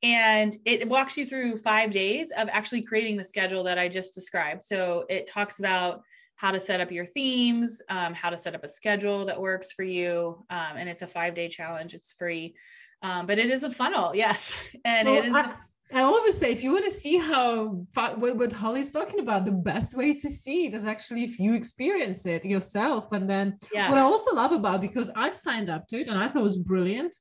And 0.02 0.54
it 0.66 0.88
walks 0.88 1.16
you 1.16 1.24
through 1.24 1.56
five 1.58 1.90
days 1.90 2.30
of 2.36 2.48
actually 2.52 2.82
creating 2.82 3.16
the 3.16 3.24
schedule 3.24 3.64
that 3.64 3.78
I 3.78 3.88
just 3.88 4.14
described. 4.14 4.62
So 4.62 5.06
it 5.08 5.26
talks 5.26 5.58
about 5.58 6.02
how 6.36 6.50
to 6.50 6.60
set 6.60 6.80
up 6.80 6.92
your 6.92 7.06
themes, 7.06 7.80
um, 7.88 8.12
how 8.12 8.28
to 8.30 8.36
set 8.36 8.54
up 8.54 8.64
a 8.64 8.68
schedule 8.68 9.24
that 9.26 9.40
works 9.40 9.72
for 9.72 9.82
you. 9.82 10.44
Um, 10.50 10.76
and 10.76 10.88
it's 10.88 11.02
a 11.02 11.06
five 11.06 11.34
day 11.34 11.48
challenge, 11.48 11.94
it's 11.94 12.12
free. 12.12 12.54
Um, 13.02 13.26
but 13.26 13.38
it 13.38 13.50
is 13.50 13.62
a 13.62 13.70
funnel, 13.70 14.12
yes. 14.14 14.52
And 14.84 15.06
so 15.06 15.14
it 15.14 15.24
is. 15.26 15.34
I- 15.34 15.54
I 15.92 16.00
always 16.00 16.38
say, 16.38 16.50
if 16.50 16.64
you 16.64 16.72
want 16.72 16.86
to 16.86 16.90
see 16.90 17.18
how 17.18 17.84
what, 17.94 18.36
what 18.36 18.52
Holly's 18.52 18.90
talking 18.90 19.20
about, 19.20 19.44
the 19.44 19.52
best 19.52 19.94
way 19.94 20.14
to 20.14 20.30
see 20.30 20.66
it 20.66 20.74
is 20.74 20.84
actually 20.84 21.24
if 21.24 21.38
you 21.38 21.54
experience 21.54 22.24
it 22.26 22.44
yourself. 22.44 23.12
And 23.12 23.28
then 23.28 23.58
yeah. 23.72 23.90
what 23.90 23.98
I 23.98 24.02
also 24.02 24.34
love 24.34 24.52
about 24.52 24.80
because 24.80 25.10
I've 25.14 25.36
signed 25.36 25.68
up 25.68 25.86
to 25.88 26.00
it 26.00 26.08
and 26.08 26.18
I 26.18 26.28
thought 26.28 26.40
it 26.40 26.42
was 26.42 26.56
brilliant 26.56 27.14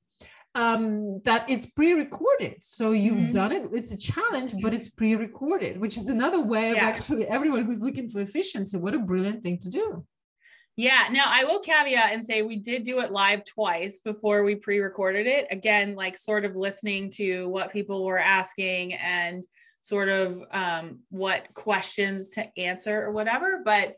um, 0.56 1.22
that 1.26 1.50
it's 1.50 1.66
pre-recorded. 1.66 2.64
So 2.64 2.92
you've 2.92 3.18
mm-hmm. 3.18 3.32
done 3.32 3.52
it. 3.52 3.70
It's 3.74 3.92
a 3.92 3.98
challenge, 3.98 4.56
but 4.62 4.74
it's 4.74 4.90
pre-recorded, 4.90 5.80
which 5.80 5.98
is 5.98 6.10
another 6.10 6.42
way 6.42 6.72
of 6.72 6.78
actually 6.78 7.26
everyone 7.26 7.66
who's 7.66 7.82
looking 7.82 8.10
for 8.10 8.22
efficiency. 8.22 8.78
What 8.78 8.94
a 8.94 9.00
brilliant 9.00 9.44
thing 9.44 9.58
to 9.60 9.70
do. 9.70 10.06
Yeah. 10.76 11.08
Now 11.12 11.26
I 11.28 11.44
will 11.44 11.60
caveat 11.60 12.14
and 12.14 12.26
say 12.26 12.42
we 12.42 12.58
did 12.58 12.84
do 12.84 13.00
it 13.00 13.12
live 13.12 13.44
twice 13.46 14.00
before 14.00 14.44
we 14.44 14.56
pre-recorded 14.56 15.28
it. 15.28 15.48
Again, 15.52 15.96
like 15.96 16.18
sort 16.18 16.46
of 16.46 16.56
listening 16.56 17.12
to 17.12 17.48
what 17.50 17.72
people 17.72 18.04
were 18.04 18.18
asking 18.18 18.94
and 18.94 19.46
sort 19.82 20.10
of 20.10 20.42
um, 20.52 21.00
what 21.10 21.54
questions 21.54 22.30
to 22.32 22.60
answer 22.60 23.04
or 23.04 23.12
whatever. 23.12 23.62
But 23.64 23.98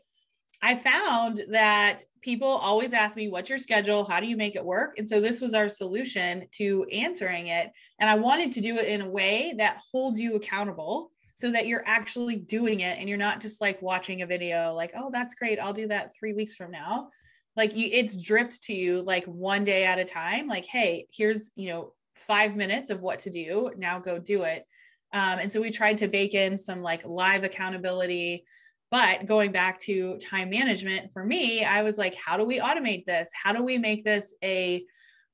I 0.62 0.74
found 0.76 1.42
that 1.50 2.02
people 2.22 2.48
always 2.48 2.92
ask 2.92 3.16
me, 3.16 3.28
What's 3.28 3.48
your 3.48 3.58
schedule? 3.58 4.04
How 4.04 4.20
do 4.20 4.26
you 4.26 4.36
make 4.36 4.56
it 4.56 4.64
work? 4.64 4.98
And 4.98 5.08
so 5.08 5.20
this 5.20 5.40
was 5.40 5.54
our 5.54 5.70
solution 5.70 6.46
to 6.56 6.84
answering 6.92 7.46
it. 7.46 7.70
And 7.98 8.10
I 8.10 8.16
wanted 8.16 8.52
to 8.52 8.60
do 8.60 8.76
it 8.76 8.88
in 8.88 9.00
a 9.00 9.08
way 9.08 9.54
that 9.56 9.80
holds 9.92 10.18
you 10.18 10.34
accountable 10.34 11.10
so 11.36 11.52
that 11.52 11.68
you're 11.68 11.84
actually 11.86 12.34
doing 12.34 12.80
it 12.80 12.98
and 12.98 13.08
you're 13.08 13.16
not 13.18 13.40
just 13.40 13.60
like 13.60 13.80
watching 13.80 14.22
a 14.22 14.26
video 14.26 14.74
like, 14.74 14.92
Oh, 14.96 15.10
that's 15.12 15.34
great. 15.34 15.60
I'll 15.60 15.72
do 15.72 15.88
that 15.88 16.12
three 16.18 16.32
weeks 16.32 16.56
from 16.56 16.72
now. 16.72 17.10
Like 17.54 17.76
you, 17.76 17.88
it's 17.92 18.20
dripped 18.20 18.64
to 18.64 18.74
you 18.74 19.02
like 19.02 19.24
one 19.26 19.62
day 19.62 19.84
at 19.84 19.98
a 19.98 20.04
time. 20.04 20.48
Like, 20.48 20.66
hey, 20.66 21.06
here's, 21.12 21.52
you 21.54 21.68
know, 21.68 21.92
five 22.14 22.56
minutes 22.56 22.90
of 22.90 23.00
what 23.00 23.20
to 23.20 23.30
do. 23.30 23.70
Now 23.76 24.00
go 24.00 24.18
do 24.18 24.42
it. 24.42 24.64
Um, 25.12 25.38
and 25.38 25.52
so 25.52 25.60
we 25.60 25.70
tried 25.70 25.98
to 25.98 26.08
bake 26.08 26.34
in 26.34 26.58
some 26.58 26.82
like 26.82 27.06
live 27.06 27.44
accountability 27.44 28.44
but 28.90 29.26
going 29.26 29.50
back 29.50 29.80
to 29.80 30.16
time 30.18 30.50
management 30.50 31.12
for 31.12 31.24
me, 31.24 31.64
I 31.64 31.82
was 31.82 31.98
like, 31.98 32.14
how 32.14 32.36
do 32.36 32.44
we 32.44 32.60
automate 32.60 33.04
this? 33.04 33.28
How 33.34 33.52
do 33.52 33.62
we 33.62 33.78
make 33.78 34.04
this 34.04 34.34
a 34.44 34.84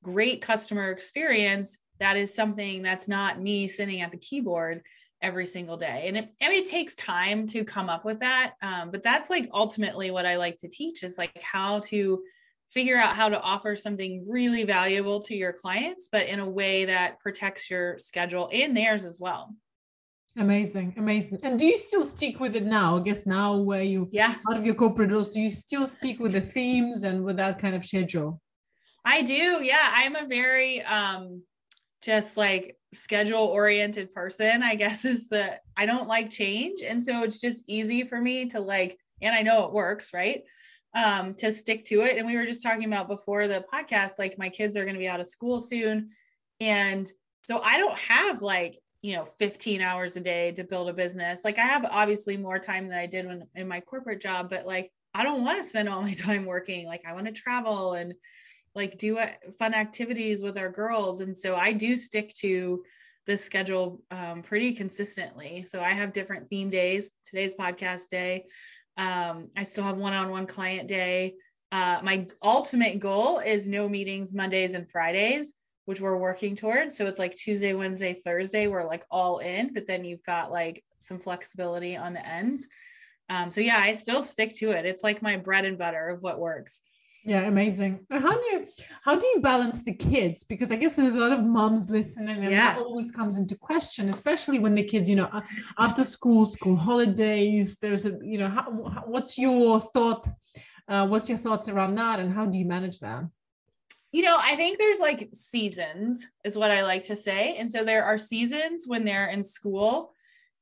great 0.03 0.41
customer 0.41 0.89
experience 0.89 1.77
that 1.99 2.17
is 2.17 2.33
something 2.33 2.81
that's 2.81 3.07
not 3.07 3.39
me 3.39 3.67
sitting 3.67 4.01
at 4.01 4.11
the 4.11 4.17
keyboard 4.17 4.81
every 5.23 5.47
single 5.47 5.77
day? 5.77 6.05
And 6.07 6.17
it, 6.17 6.29
I 6.41 6.49
mean, 6.49 6.63
it 6.63 6.69
takes 6.69 6.93
time 6.95 7.47
to 7.47 7.63
come 7.63 7.89
up 7.89 8.05
with 8.05 8.19
that. 8.19 8.53
Um, 8.61 8.91
but 8.91 9.01
that's 9.01 9.29
like 9.29 9.49
ultimately 9.51 10.11
what 10.11 10.27
I 10.27 10.37
like 10.37 10.57
to 10.57 10.67
teach 10.67 11.01
is 11.01 11.17
like 11.17 11.41
how 11.41 11.79
to 11.85 12.21
figure 12.69 12.97
out 12.97 13.15
how 13.15 13.29
to 13.29 13.39
offer 13.39 13.75
something 13.75 14.25
really 14.27 14.63
valuable 14.63 15.21
to 15.21 15.35
your 15.35 15.53
clients, 15.53 16.09
but 16.11 16.27
in 16.27 16.39
a 16.39 16.49
way 16.49 16.85
that 16.85 17.19
protects 17.19 17.69
your 17.69 17.97
schedule 17.97 18.49
and 18.51 18.75
theirs 18.75 19.05
as 19.05 19.19
well. 19.19 19.55
Amazing, 20.35 20.95
amazing. 20.97 21.39
And 21.43 21.59
do 21.59 21.65
you 21.67 21.77
still 21.77 22.03
stick 22.03 22.39
with 22.39 22.55
it 22.55 22.65
now? 22.65 22.97
I 22.97 23.01
guess 23.01 23.27
now 23.27 23.57
where 23.57 23.83
you 23.83 24.09
yeah 24.11 24.35
out 24.49 24.57
of 24.57 24.65
your 24.65 24.73
corporate 24.73 25.11
roles, 25.11 25.33
do 25.33 25.39
you 25.39 25.51
still 25.51 25.85
stick 25.85 26.19
with 26.19 26.31
the 26.31 26.41
themes 26.41 27.03
and 27.03 27.23
with 27.23 27.37
that 27.37 27.59
kind 27.59 27.75
of 27.75 27.85
schedule? 27.85 28.41
I 29.05 29.21
do. 29.21 29.63
Yeah, 29.63 29.91
I'm 29.93 30.15
a 30.15 30.25
very 30.25 30.81
um 30.81 31.43
just 32.01 32.35
like 32.35 32.77
schedule 32.93 33.39
oriented 33.39 34.11
person. 34.11 34.63
I 34.63 34.75
guess 34.75 35.05
is 35.13 35.29
that 35.29 35.61
I 35.77 35.85
don't 35.85 36.07
like 36.07 36.29
change, 36.29 36.81
and 36.81 37.03
so 37.03 37.23
it's 37.23 37.39
just 37.39 37.63
easy 37.67 38.03
for 38.03 38.19
me 38.19 38.49
to 38.49 38.59
like, 38.59 38.97
and 39.21 39.35
I 39.35 39.41
know 39.41 39.65
it 39.65 39.73
works, 39.73 40.13
right? 40.13 40.43
Um, 40.95 41.33
to 41.35 41.51
stick 41.51 41.85
to 41.85 42.01
it. 42.01 42.17
And 42.17 42.27
we 42.27 42.37
were 42.37 42.45
just 42.45 42.61
talking 42.61 42.85
about 42.85 43.07
before 43.07 43.47
the 43.47 43.65
podcast, 43.73 44.19
like 44.19 44.37
my 44.37 44.49
kids 44.49 44.77
are 44.77 44.83
going 44.83 44.93
to 44.93 44.99
be 44.99 45.07
out 45.07 45.19
of 45.19 45.27
school 45.27 45.59
soon, 45.59 46.11
and 46.59 47.09
so 47.43 47.59
I 47.59 47.77
don't 47.77 47.97
have 47.97 48.41
like 48.41 48.79
you 49.01 49.17
know 49.17 49.25
15 49.25 49.81
hours 49.81 50.15
a 50.15 50.21
day 50.21 50.53
to 50.53 50.63
build 50.63 50.87
a 50.87 50.93
business 50.93 51.41
like 51.43 51.57
i 51.57 51.65
have 51.65 51.83
obviously 51.83 52.37
more 52.37 52.57
time 52.57 52.87
than 52.87 52.97
i 52.97 53.05
did 53.05 53.27
when 53.27 53.43
in 53.53 53.67
my 53.67 53.81
corporate 53.81 54.21
job 54.21 54.49
but 54.49 54.65
like 54.65 54.93
I 55.13 55.23
don't 55.23 55.43
want 55.43 55.59
to 55.59 55.63
spend 55.63 55.89
all 55.89 56.01
my 56.01 56.13
time 56.13 56.45
working. 56.45 56.87
Like 56.87 57.03
I 57.07 57.13
want 57.13 57.27
to 57.27 57.31
travel 57.31 57.93
and 57.93 58.13
like 58.75 58.97
do 58.97 59.19
fun 59.59 59.73
activities 59.73 60.41
with 60.41 60.57
our 60.57 60.69
girls. 60.69 61.21
And 61.21 61.37
so 61.37 61.55
I 61.55 61.73
do 61.73 61.95
stick 61.95 62.33
to 62.35 62.83
this 63.25 63.43
schedule 63.43 64.01
um, 64.11 64.41
pretty 64.41 64.73
consistently. 64.73 65.65
So 65.69 65.81
I 65.81 65.91
have 65.91 66.11
different 66.11 66.49
theme 66.49 66.69
days. 66.69 67.11
Today's 67.25 67.53
podcast 67.53 68.09
day. 68.09 68.45
Um, 68.97 69.49
I 69.55 69.63
still 69.63 69.83
have 69.83 69.97
one-on-one 69.97 70.47
client 70.47 70.87
day. 70.87 71.35
Uh, 71.71 71.99
my 72.03 72.27
ultimate 72.41 72.99
goal 72.99 73.39
is 73.39 73.67
no 73.67 73.87
meetings 73.89 74.33
Mondays 74.33 74.73
and 74.73 74.89
Fridays, 74.89 75.53
which 75.85 76.01
we're 76.01 76.17
working 76.17 76.55
towards. 76.55 76.97
So 76.97 77.07
it's 77.07 77.17
like 77.17 77.35
Tuesday, 77.35 77.73
Wednesday, 77.73 78.13
Thursday, 78.13 78.67
we're 78.67 78.87
like 78.87 79.03
all 79.09 79.39
in, 79.39 79.73
but 79.73 79.87
then 79.87 80.05
you've 80.05 80.23
got 80.23 80.51
like 80.51 80.83
some 80.99 81.19
flexibility 81.19 81.95
on 81.97 82.13
the 82.13 82.25
ends. 82.27 82.67
Um, 83.29 83.49
so 83.49 83.61
yeah, 83.61 83.77
I 83.77 83.93
still 83.93 84.21
stick 84.21 84.53
to 84.55 84.71
it. 84.71 84.85
It's 84.85 85.03
like 85.03 85.21
my 85.21 85.37
bread 85.37 85.65
and 85.65 85.77
butter 85.77 86.09
of 86.09 86.21
what 86.21 86.39
works. 86.39 86.81
Yeah, 87.25 87.43
amazing. 87.43 88.05
How 88.11 88.33
do 88.33 88.45
you 88.51 88.67
how 89.01 89.15
do 89.15 89.25
you 89.27 89.39
balance 89.39 89.83
the 89.83 89.93
kids? 89.93 90.43
Because 90.43 90.73
I 90.73 90.75
guess 90.75 90.93
there's 90.93 91.13
a 91.13 91.19
lot 91.19 91.31
of 91.31 91.41
moms 91.41 91.89
listening, 91.89 92.43
and 92.43 92.51
yeah. 92.51 92.73
that 92.73 92.81
always 92.81 93.11
comes 93.11 93.37
into 93.37 93.55
question, 93.55 94.09
especially 94.09 94.59
when 94.59 94.75
the 94.75 94.83
kids, 94.83 95.09
you 95.09 95.15
know, 95.15 95.29
after 95.79 96.03
school, 96.03 96.45
school 96.45 96.75
holidays. 96.75 97.77
There's 97.77 98.05
a, 98.05 98.19
you 98.21 98.37
know, 98.39 98.49
how, 98.49 98.63
what's 99.05 99.37
your 99.37 99.79
thought? 99.79 100.27
Uh, 100.89 101.07
what's 101.07 101.29
your 101.29 101.37
thoughts 101.37 101.69
around 101.69 101.95
that, 101.95 102.19
and 102.19 102.33
how 102.33 102.45
do 102.45 102.59
you 102.59 102.65
manage 102.65 102.99
that? 102.99 103.23
You 104.11 104.23
know, 104.23 104.37
I 104.37 104.57
think 104.57 104.77
there's 104.77 104.99
like 104.99 105.29
seasons, 105.33 106.27
is 106.43 106.57
what 106.57 106.71
I 106.71 106.83
like 106.83 107.05
to 107.05 107.15
say, 107.15 107.55
and 107.55 107.71
so 107.71 107.85
there 107.85 108.03
are 108.03 108.17
seasons 108.17 108.83
when 108.85 109.05
they're 109.05 109.29
in 109.29 109.43
school, 109.43 110.13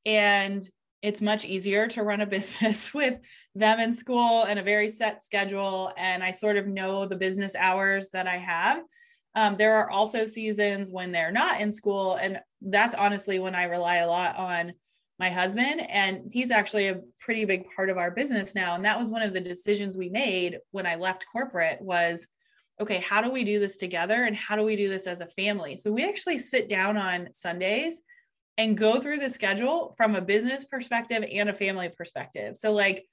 and 0.06 0.63
it's 1.02 1.22
much 1.22 1.46
easier 1.46 1.88
to 1.90 2.04
run 2.04 2.22
a 2.22 2.26
business 2.28 2.94
with 2.94 3.20
them 3.56 3.80
in 3.80 3.94
school 3.94 4.44
and 4.44 4.60
a 4.60 4.64
very 4.64 4.90
set 4.90 5.22
schedule. 5.22 5.92
And 5.98 6.24
I 6.24 6.32
sort 6.32 6.58
of 6.58 6.68
know 6.68 7.06
the 7.06 7.16
business 7.16 7.56
hours 7.56 8.10
that 8.12 8.28
I 8.28 8.38
have. 8.38 8.82
Um, 9.34 9.56
there 9.58 9.76
are 9.78 9.90
also 9.90 10.26
seasons 10.26 10.92
when 10.92 11.12
they're 11.12 11.32
not 11.32 11.62
in 11.62 11.72
school. 11.72 12.16
And 12.16 12.40
that's 12.62 12.96
honestly 12.96 13.40
when 13.40 13.56
I 13.56 13.64
rely 13.64 13.98
a 13.98 14.08
lot 14.08 14.36
on 14.36 14.74
my 15.20 15.30
husband. 15.30 15.82
And 15.90 16.30
he's 16.32 16.52
actually 16.52 16.88
a 16.88 17.02
pretty 17.20 17.46
big 17.46 17.66
part 17.76 17.90
of 17.90 17.98
our 17.98 18.12
business 18.12 18.56
now. 18.56 18.76
And 18.76 18.84
that 18.86 19.00
was 19.00 19.10
one 19.10 19.22
of 19.22 19.34
the 19.34 19.40
decisions 19.40 19.98
we 19.98 20.10
made 20.10 20.58
when 20.72 20.86
I 20.86 20.96
left 20.96 21.26
corporate 21.32 21.82
was, 21.82 22.28
okay, 22.80 22.98
how 22.98 23.22
do 23.22 23.30
we 23.30 23.44
do 23.44 23.60
this 23.60 23.78
together? 23.78 24.24
And 24.24 24.36
how 24.36 24.56
do 24.56 24.64
we 24.64 24.76
do 24.76 24.90
this 24.90 25.08
as 25.08 25.22
a 25.22 25.28
family? 25.28 25.78
So 25.78 25.92
we 25.92 26.08
actually 26.08 26.40
sit 26.40 26.68
down 26.68 26.98
on 26.98 27.30
Sundays 27.34 28.02
and 28.58 28.78
go 28.78 29.00
through 29.00 29.18
the 29.18 29.30
schedule 29.30 29.94
from 29.98 30.16
a 30.16 30.22
business 30.22 30.66
perspective 30.66 31.24
and 31.32 31.50
a 31.50 31.54
family 31.54 31.90
perspective. 31.90 32.58
So, 32.58 32.72
like, 32.72 33.06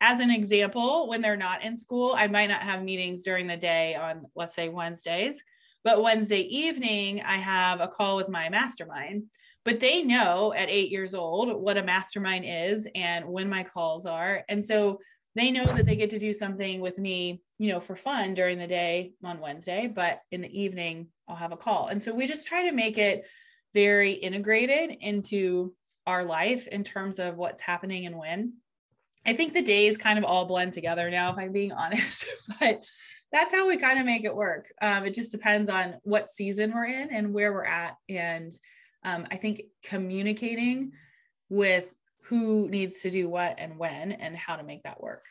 as 0.00 0.20
an 0.20 0.30
example, 0.30 1.08
when 1.08 1.22
they're 1.22 1.36
not 1.36 1.62
in 1.62 1.76
school, 1.76 2.14
I 2.16 2.26
might 2.26 2.48
not 2.48 2.62
have 2.62 2.82
meetings 2.82 3.22
during 3.22 3.46
the 3.46 3.56
day 3.56 3.94
on, 3.94 4.26
let's 4.34 4.54
say, 4.54 4.68
Wednesdays, 4.68 5.42
but 5.84 6.02
Wednesday 6.02 6.40
evening, 6.40 7.22
I 7.22 7.36
have 7.36 7.80
a 7.80 7.88
call 7.88 8.16
with 8.16 8.28
my 8.28 8.48
mastermind. 8.48 9.24
But 9.64 9.80
they 9.80 10.02
know 10.02 10.52
at 10.52 10.68
eight 10.68 10.90
years 10.90 11.12
old 11.12 11.52
what 11.60 11.76
a 11.76 11.82
mastermind 11.82 12.44
is 12.46 12.86
and 12.94 13.24
when 13.26 13.48
my 13.48 13.64
calls 13.64 14.06
are. 14.06 14.44
And 14.48 14.64
so 14.64 15.00
they 15.34 15.50
know 15.50 15.64
that 15.64 15.86
they 15.86 15.96
get 15.96 16.10
to 16.10 16.20
do 16.20 16.32
something 16.32 16.80
with 16.80 16.98
me, 16.98 17.42
you 17.58 17.68
know, 17.68 17.80
for 17.80 17.96
fun 17.96 18.34
during 18.34 18.58
the 18.58 18.66
day 18.66 19.12
on 19.24 19.40
Wednesday, 19.40 19.90
but 19.92 20.20
in 20.30 20.40
the 20.40 20.60
evening, 20.60 21.08
I'll 21.28 21.36
have 21.36 21.52
a 21.52 21.56
call. 21.56 21.88
And 21.88 22.00
so 22.00 22.14
we 22.14 22.26
just 22.26 22.46
try 22.46 22.68
to 22.68 22.72
make 22.72 22.96
it 22.96 23.24
very 23.76 24.12
integrated 24.12 24.96
into 25.02 25.74
our 26.06 26.24
life 26.24 26.66
in 26.66 26.82
terms 26.82 27.18
of 27.18 27.36
what's 27.36 27.60
happening 27.60 28.06
and 28.06 28.16
when. 28.16 28.54
I 29.26 29.34
think 29.34 29.52
the 29.52 29.60
days 29.60 29.98
kind 29.98 30.18
of 30.18 30.24
all 30.24 30.46
blend 30.46 30.72
together 30.72 31.10
now, 31.10 31.30
if 31.30 31.36
I'm 31.36 31.52
being 31.52 31.72
honest, 31.84 32.24
but 32.58 32.82
that's 33.30 33.52
how 33.52 33.68
we 33.68 33.76
kind 33.76 33.98
of 33.98 34.06
make 34.06 34.24
it 34.24 34.34
work. 34.34 34.72
Um, 34.80 35.04
it 35.04 35.12
just 35.12 35.30
depends 35.30 35.68
on 35.68 35.96
what 36.04 36.30
season 36.30 36.72
we're 36.72 36.86
in 36.86 37.10
and 37.10 37.34
where 37.34 37.52
we're 37.52 37.66
at. 37.66 37.96
And 38.08 38.50
um, 39.04 39.26
I 39.30 39.36
think 39.36 39.64
communicating 39.84 40.92
with 41.50 41.92
who 42.22 42.70
needs 42.70 43.02
to 43.02 43.10
do 43.10 43.28
what 43.28 43.56
and 43.58 43.76
when 43.76 44.12
and 44.12 44.34
how 44.34 44.56
to 44.56 44.62
make 44.62 44.84
that 44.84 45.02
work. 45.02 45.26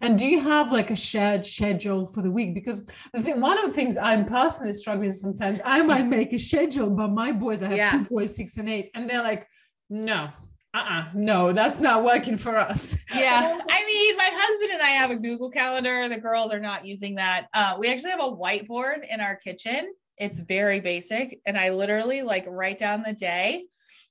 And 0.00 0.18
do 0.18 0.26
you 0.26 0.40
have 0.40 0.72
like 0.72 0.90
a 0.90 0.96
shared 0.96 1.46
schedule 1.46 2.06
for 2.06 2.22
the 2.22 2.30
week? 2.30 2.54
Because 2.54 2.86
the 3.12 3.22
thing, 3.22 3.40
one 3.40 3.58
of 3.58 3.64
the 3.64 3.70
things 3.70 3.96
I'm 3.96 4.24
personally 4.24 4.72
struggling 4.72 5.12
sometimes, 5.12 5.60
I 5.64 5.82
might 5.82 6.06
make 6.06 6.32
a 6.32 6.38
schedule, 6.38 6.90
but 6.90 7.08
my 7.08 7.32
boys, 7.32 7.62
I 7.62 7.68
have 7.68 7.76
yeah. 7.76 7.90
two 7.90 8.04
boys, 8.04 8.36
six 8.36 8.56
and 8.56 8.68
eight, 8.68 8.90
and 8.94 9.08
they're 9.08 9.22
like, 9.22 9.46
no, 9.88 10.30
uh-uh, 10.74 11.04
no, 11.14 11.52
that's 11.52 11.78
not 11.78 12.02
working 12.02 12.36
for 12.36 12.56
us. 12.56 12.96
Yeah. 13.14 13.60
I 13.70 13.86
mean, 13.86 14.16
my 14.16 14.30
husband 14.32 14.72
and 14.72 14.82
I 14.82 14.90
have 14.90 15.12
a 15.12 15.16
Google 15.16 15.50
Calendar. 15.50 16.08
The 16.08 16.18
girls 16.18 16.52
are 16.52 16.60
not 16.60 16.84
using 16.84 17.14
that. 17.14 17.46
Uh, 17.54 17.76
we 17.78 17.88
actually 17.88 18.10
have 18.10 18.20
a 18.20 18.32
whiteboard 18.32 19.08
in 19.08 19.20
our 19.20 19.36
kitchen. 19.36 19.94
It's 20.18 20.40
very 20.40 20.80
basic. 20.80 21.40
And 21.46 21.56
I 21.56 21.70
literally 21.70 22.22
like 22.22 22.44
write 22.48 22.78
down 22.78 23.04
the 23.06 23.12
day 23.12 23.66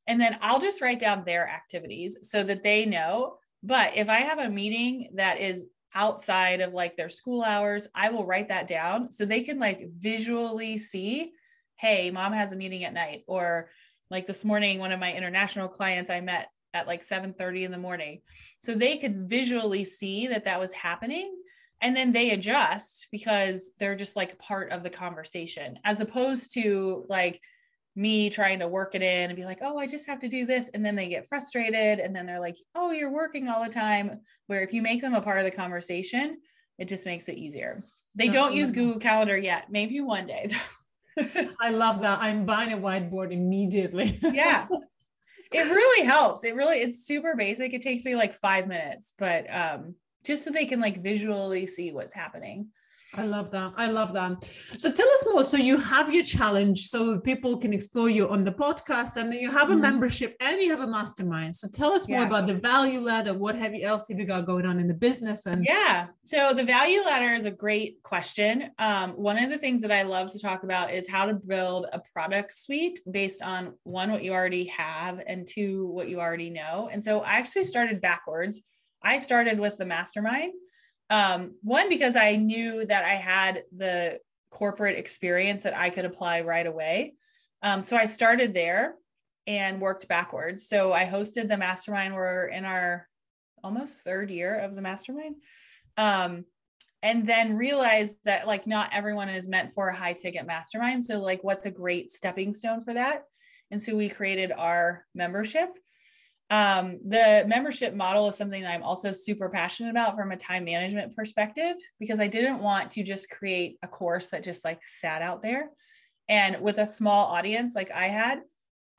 and 0.08 0.20
then 0.20 0.38
I'll 0.42 0.60
just 0.60 0.82
write 0.82 1.00
down 1.00 1.24
their 1.26 1.48
activities 1.48 2.18
so 2.22 2.44
that 2.44 2.64
they 2.64 2.86
know. 2.86 3.38
But 3.64 3.96
if 3.96 4.10
I 4.10 4.20
have 4.20 4.40
a 4.40 4.50
meeting 4.50 5.12
that 5.16 5.40
is 5.40 5.66
outside 5.96 6.60
of 6.60 6.74
like 6.74 6.98
their 6.98 7.10
school 7.10 7.42
hours, 7.42 7.88
I 7.96 8.10
will 8.10 8.26
write 8.26 8.50
that 8.50 8.68
down 8.68 9.12
so 9.12 9.26
they 9.26 9.42
can 9.42 9.60
like 9.60 9.88
visually 9.98 10.78
see, 10.78 11.32
hey, 11.78 12.12
mom 12.12 12.34
has 12.34 12.52
a 12.52 12.58
meeting 12.58 12.84
at 12.84 12.94
night. 12.94 13.24
Or 13.28 13.70
like 14.10 14.28
this 14.28 14.44
morning, 14.44 14.80
one 14.80 14.92
of 14.92 15.00
my 15.00 15.14
international 15.14 15.70
clients 15.70 16.10
I 16.10 16.20
met 16.22 16.50
at 16.74 16.88
like 16.88 17.04
7:30 17.04 17.64
in 17.64 17.72
the 17.72 17.78
morning. 17.78 18.22
So 18.60 18.74
they 18.74 18.98
could 18.98 19.16
visually 19.30 19.86
see 19.86 20.28
that 20.28 20.46
that 20.46 20.60
was 20.60 20.74
happening 20.74 21.34
and 21.82 21.96
then 21.96 22.14
they 22.14 22.32
adjust 22.32 23.08
because 23.12 23.72
they're 23.78 23.96
just 23.96 24.16
like 24.16 24.40
part 24.40 24.72
of 24.72 24.84
the 24.84 24.90
conversation 24.90 25.78
as 25.84 26.00
opposed 26.00 26.54
to 26.54 27.06
like 27.10 27.42
me 27.96 28.30
trying 28.30 28.60
to 28.60 28.68
work 28.68 28.96
it 28.96 29.02
in 29.02 29.30
and 29.30 29.36
be 29.36 29.46
like, 29.46 29.60
oh, 29.62 29.78
I 29.78 29.88
just 29.88 30.08
have 30.08 30.20
to 30.20 30.28
do 30.28 30.46
this. 30.46 30.70
And 30.74 30.86
then 30.86 30.96
they 30.96 31.10
get 31.10 31.28
frustrated. 31.28 32.00
And 32.00 32.16
then 32.16 32.26
they're 32.26 32.40
like, 32.40 32.58
oh, 32.76 32.92
you're 32.92 33.12
working 33.12 33.48
all 33.48 33.64
the 33.64 33.72
time. 33.72 34.22
Where 34.48 34.62
if 34.62 34.74
you 34.74 34.82
make 34.82 35.02
them 35.02 35.14
a 35.14 35.22
part 35.22 35.40
of 35.40 35.46
the 35.46 35.52
conversation, 35.52 36.38
it 36.78 36.88
just 36.88 37.06
makes 37.06 37.30
it 37.30 37.38
easier. 37.38 37.84
They 38.16 38.28
don't 38.28 38.54
use 38.54 38.72
Google 38.72 39.00
Calendar 39.00 39.38
yet. 39.38 39.72
Maybe 39.72 40.00
one 40.02 40.28
day. 40.28 40.52
I 41.62 41.70
love 41.70 42.02
that. 42.02 42.20
I'm 42.22 42.46
buying 42.46 42.74
a 42.74 42.78
whiteboard 42.78 43.32
immediately. 43.32 44.20
yeah. 44.24 44.68
It 45.52 45.64
really 45.64 46.06
helps. 46.06 46.44
It 46.44 46.56
really, 46.56 46.80
it's 46.80 47.06
super 47.06 47.36
basic. 47.36 47.74
It 47.74 47.82
takes 47.82 48.06
me 48.06 48.16
like 48.16 48.34
five 48.34 48.68
minutes, 48.68 49.14
but 49.18 49.46
um, 49.54 49.96
just 50.26 50.44
so 50.44 50.52
they 50.52 50.66
can 50.66 50.80
like 50.80 51.04
visually 51.04 51.68
see 51.68 51.92
what's 51.92 52.14
happening. 52.14 52.70
I 53.16 53.26
love 53.26 53.52
that. 53.52 53.74
I 53.78 53.88
love 53.88 54.14
that. 54.14 54.44
So 54.78 54.92
tell 54.92 55.08
us 55.08 55.26
more. 55.32 55.44
So 55.44 55.58
you 55.58 55.78
have 55.78 56.14
your 56.14 56.24
challenge 56.24 56.88
so 56.88 57.20
people 57.20 57.58
can 57.58 57.72
explore 57.72 58.10
you 58.10 58.28
on 58.28 58.44
the 58.44 58.52
podcast 58.52 59.18
and 59.18 59.32
then 59.32 59.40
you 59.40 59.52
have 59.52 59.70
a 59.70 59.74
mm-hmm. 59.74 59.82
membership 59.82 60.36
and 60.40 60.60
you 60.60 60.72
have 60.72 60.80
a 60.80 60.88
mastermind. 60.88 61.56
So 61.56 61.68
tell 61.68 61.94
us 61.94 62.10
yeah. 62.10 62.18
more 62.18 62.26
about 62.26 62.48
the 62.48 62.56
value 62.56 63.00
ladder. 63.02 63.34
What 63.34 63.56
have 63.56 63.76
you 63.76 63.86
else 63.86 64.08
have 64.10 64.20
you 64.20 64.26
got 64.26 64.46
going 64.46 64.66
on 64.66 64.80
in 64.80 64.88
the 64.88 64.94
business? 64.94 65.46
And 65.46 65.64
yeah. 65.64 66.08
So 66.24 66.54
the 66.54 66.64
value 66.64 67.02
ladder 67.02 67.36
is 67.36 67.46
a 67.46 67.52
great 67.52 68.02
question. 68.02 68.72
Um, 68.80 69.12
one 69.12 69.38
of 69.38 69.50
the 69.50 69.60
things 69.60 69.82
that 69.82 69.92
I 69.92 70.02
love 70.04 70.32
to 70.32 70.40
talk 70.40 70.64
about 70.64 70.92
is 70.92 71.08
how 71.08 71.26
to 71.26 71.34
build 71.36 71.86
a 71.94 72.00
product 72.00 72.54
suite 72.54 73.00
based 73.10 73.44
on 73.44 73.74
one, 73.84 74.12
what 74.12 74.24
you 74.24 74.34
already 74.34 74.66
have 74.66 75.22
and 75.28 75.48
two, 75.48 75.88
what 75.88 76.10
you 76.10 76.20
already 76.20 76.50
know. 76.50 76.90
And 76.92 77.04
so 77.04 77.20
I 77.20 77.34
actually 77.34 77.66
started 77.66 78.02
backwards. 78.02 78.62
I 79.04 79.20
started 79.20 79.60
with 79.60 79.78
the 79.78 79.86
mastermind 79.86 80.54
um, 81.14 81.52
one, 81.62 81.90
because 81.90 82.16
I 82.16 82.38
knew 82.38 82.88
that 82.88 83.06
I 83.06 83.14
had 83.14 83.66
the 83.72 84.20
corporate 84.50 84.98
experience 84.98 85.62
that 85.62 85.78
I 85.78 85.92
could 85.92 86.06
apply 86.06 86.42
right 86.42 86.66
away. 86.66 87.14
Um, 87.62 87.84
so 87.84 87.96
I 87.96 88.06
started 88.06 88.56
there 88.56 88.96
and 89.46 89.80
worked 89.80 90.08
backwards. 90.08 90.68
So 90.68 90.92
I 90.92 91.06
hosted 91.06 91.50
the 91.50 91.58
mastermind. 91.58 92.16
We're 92.16 92.48
in 92.48 92.66
our 92.66 93.08
almost 93.64 94.00
third 94.00 94.32
year 94.32 94.56
of 94.56 94.74
the 94.74 94.82
mastermind. 94.82 95.36
Um, 95.98 96.46
and 97.04 97.28
then 97.28 97.58
realized 97.58 98.18
that 98.26 98.48
like 98.48 98.66
not 98.66 98.90
everyone 98.92 99.30
is 99.30 99.48
meant 99.48 99.72
for 99.72 99.90
a 99.90 99.96
high 99.96 100.14
ticket 100.14 100.48
mastermind. 100.48 101.04
So 101.04 101.20
like 101.20 101.44
what's 101.44 101.68
a 101.68 101.72
great 101.72 102.10
stepping 102.10 102.54
stone 102.54 102.84
for 102.84 102.96
that? 102.96 103.26
And 103.70 103.80
so 103.80 103.96
we 103.96 104.10
created 104.10 104.52
our 104.52 105.06
membership 105.14 105.70
um, 106.50 107.00
the 107.08 107.46
membership 107.48 107.96
model 107.96 108.28
is 108.28 108.38
something 108.38 108.62
that 108.62 108.74
I'm 108.74 108.84
also 108.84 109.12
super 109.12 109.50
passionate 109.50 109.90
about 109.90 110.16
from 110.16 110.32
a 110.32 110.38
time 110.38 110.66
management 110.66 111.16
perspective 111.16 111.76
because 112.00 112.20
I 112.20 112.28
didn't 112.28 112.60
want 112.60 112.92
to 112.92 113.04
just 113.04 113.30
create 113.30 113.78
a 113.82 113.88
course 113.88 114.30
that 114.30 114.44
just 114.44 114.64
like 114.64 114.82
sat 114.86 115.22
out 115.22 115.42
there. 115.42 115.70
And 116.30 116.62
with 116.62 116.78
a 116.78 116.86
small 116.86 117.28
audience 117.28 117.76
like 117.76 117.92
I 117.92 118.08
had, 118.08 118.42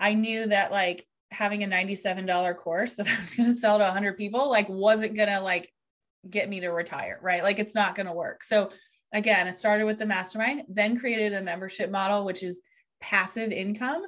I 0.01 0.15
knew 0.15 0.47
that 0.47 0.73
like 0.73 1.07
having 1.31 1.63
a 1.63 1.69
$97 1.69 2.57
course 2.57 2.95
that 2.95 3.07
I 3.17 3.21
was 3.21 3.35
going 3.35 3.51
to 3.51 3.57
sell 3.57 3.79
to 3.79 3.85
100 3.85 4.17
people 4.17 4.49
like 4.49 4.69
wasn't 4.69 5.17
going 5.17 5.29
to 5.29 5.41
like 5.41 5.71
get 6.29 6.49
me 6.49 6.61
to 6.61 6.71
retire, 6.71 7.19
right? 7.23 7.43
Like 7.43 7.59
it's 7.59 7.75
not 7.75 7.95
going 7.95 8.07
to 8.07 8.13
work. 8.13 8.43
So 8.43 8.71
again, 9.13 9.47
I 9.47 9.51
started 9.51 9.85
with 9.85 9.99
the 9.99 10.07
mastermind, 10.07 10.63
then 10.69 10.99
created 10.99 11.35
a 11.35 11.43
membership 11.43 11.91
model 11.91 12.25
which 12.25 12.43
is 12.43 12.63
passive 13.01 13.53
income. 13.53 14.03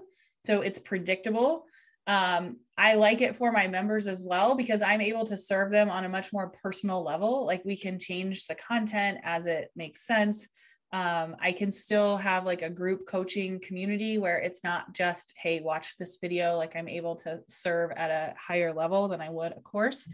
So 0.46 0.62
it's 0.62 0.78
predictable 0.78 1.66
um, 2.06 2.56
I 2.78 2.94
like 2.94 3.22
it 3.22 3.36
for 3.36 3.52
my 3.52 3.66
members 3.68 4.06
as 4.06 4.22
well 4.22 4.54
because 4.54 4.82
I'm 4.82 5.00
able 5.00 5.24
to 5.26 5.36
serve 5.36 5.70
them 5.70 5.90
on 5.90 6.04
a 6.04 6.10
much 6.10 6.32
more 6.32 6.48
personal 6.48 7.02
level. 7.02 7.46
Like 7.46 7.64
we 7.64 7.76
can 7.76 7.98
change 7.98 8.46
the 8.46 8.54
content 8.54 9.18
as 9.22 9.46
it 9.46 9.70
makes 9.74 10.06
sense. 10.06 10.46
Um, 10.92 11.36
I 11.40 11.52
can 11.52 11.72
still 11.72 12.16
have 12.18 12.44
like 12.44 12.62
a 12.62 12.70
group 12.70 13.06
coaching 13.06 13.60
community 13.60 14.18
where 14.18 14.38
it's 14.38 14.62
not 14.62 14.92
just, 14.92 15.34
hey, 15.40 15.60
watch 15.60 15.96
this 15.96 16.18
video. 16.20 16.56
Like 16.56 16.76
I'm 16.76 16.88
able 16.88 17.16
to 17.16 17.40
serve 17.48 17.92
at 17.96 18.10
a 18.10 18.34
higher 18.38 18.72
level 18.72 19.08
than 19.08 19.20
I 19.20 19.30
would 19.30 19.52
a 19.52 19.60
course. 19.60 20.08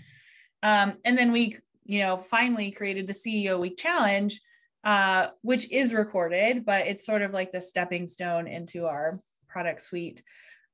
Um, 0.63 0.95
and 1.05 1.19
then 1.19 1.33
we, 1.33 1.57
you 1.85 1.99
know, 1.99 2.17
finally 2.17 2.71
created 2.71 3.07
the 3.07 3.13
CEO 3.13 3.59
Week 3.59 3.77
Challenge, 3.77 4.41
uh, 4.85 5.29
which 5.43 5.71
is 5.71 5.93
recorded, 5.93 6.65
but 6.65 6.87
it's 6.87 7.05
sort 7.05 7.23
of 7.23 7.33
like 7.33 7.53
the 7.53 7.61
stepping 7.61 8.07
stone 8.07 8.47
into 8.47 8.87
our 8.87 9.21
product 9.49 9.83
suite. 9.83 10.23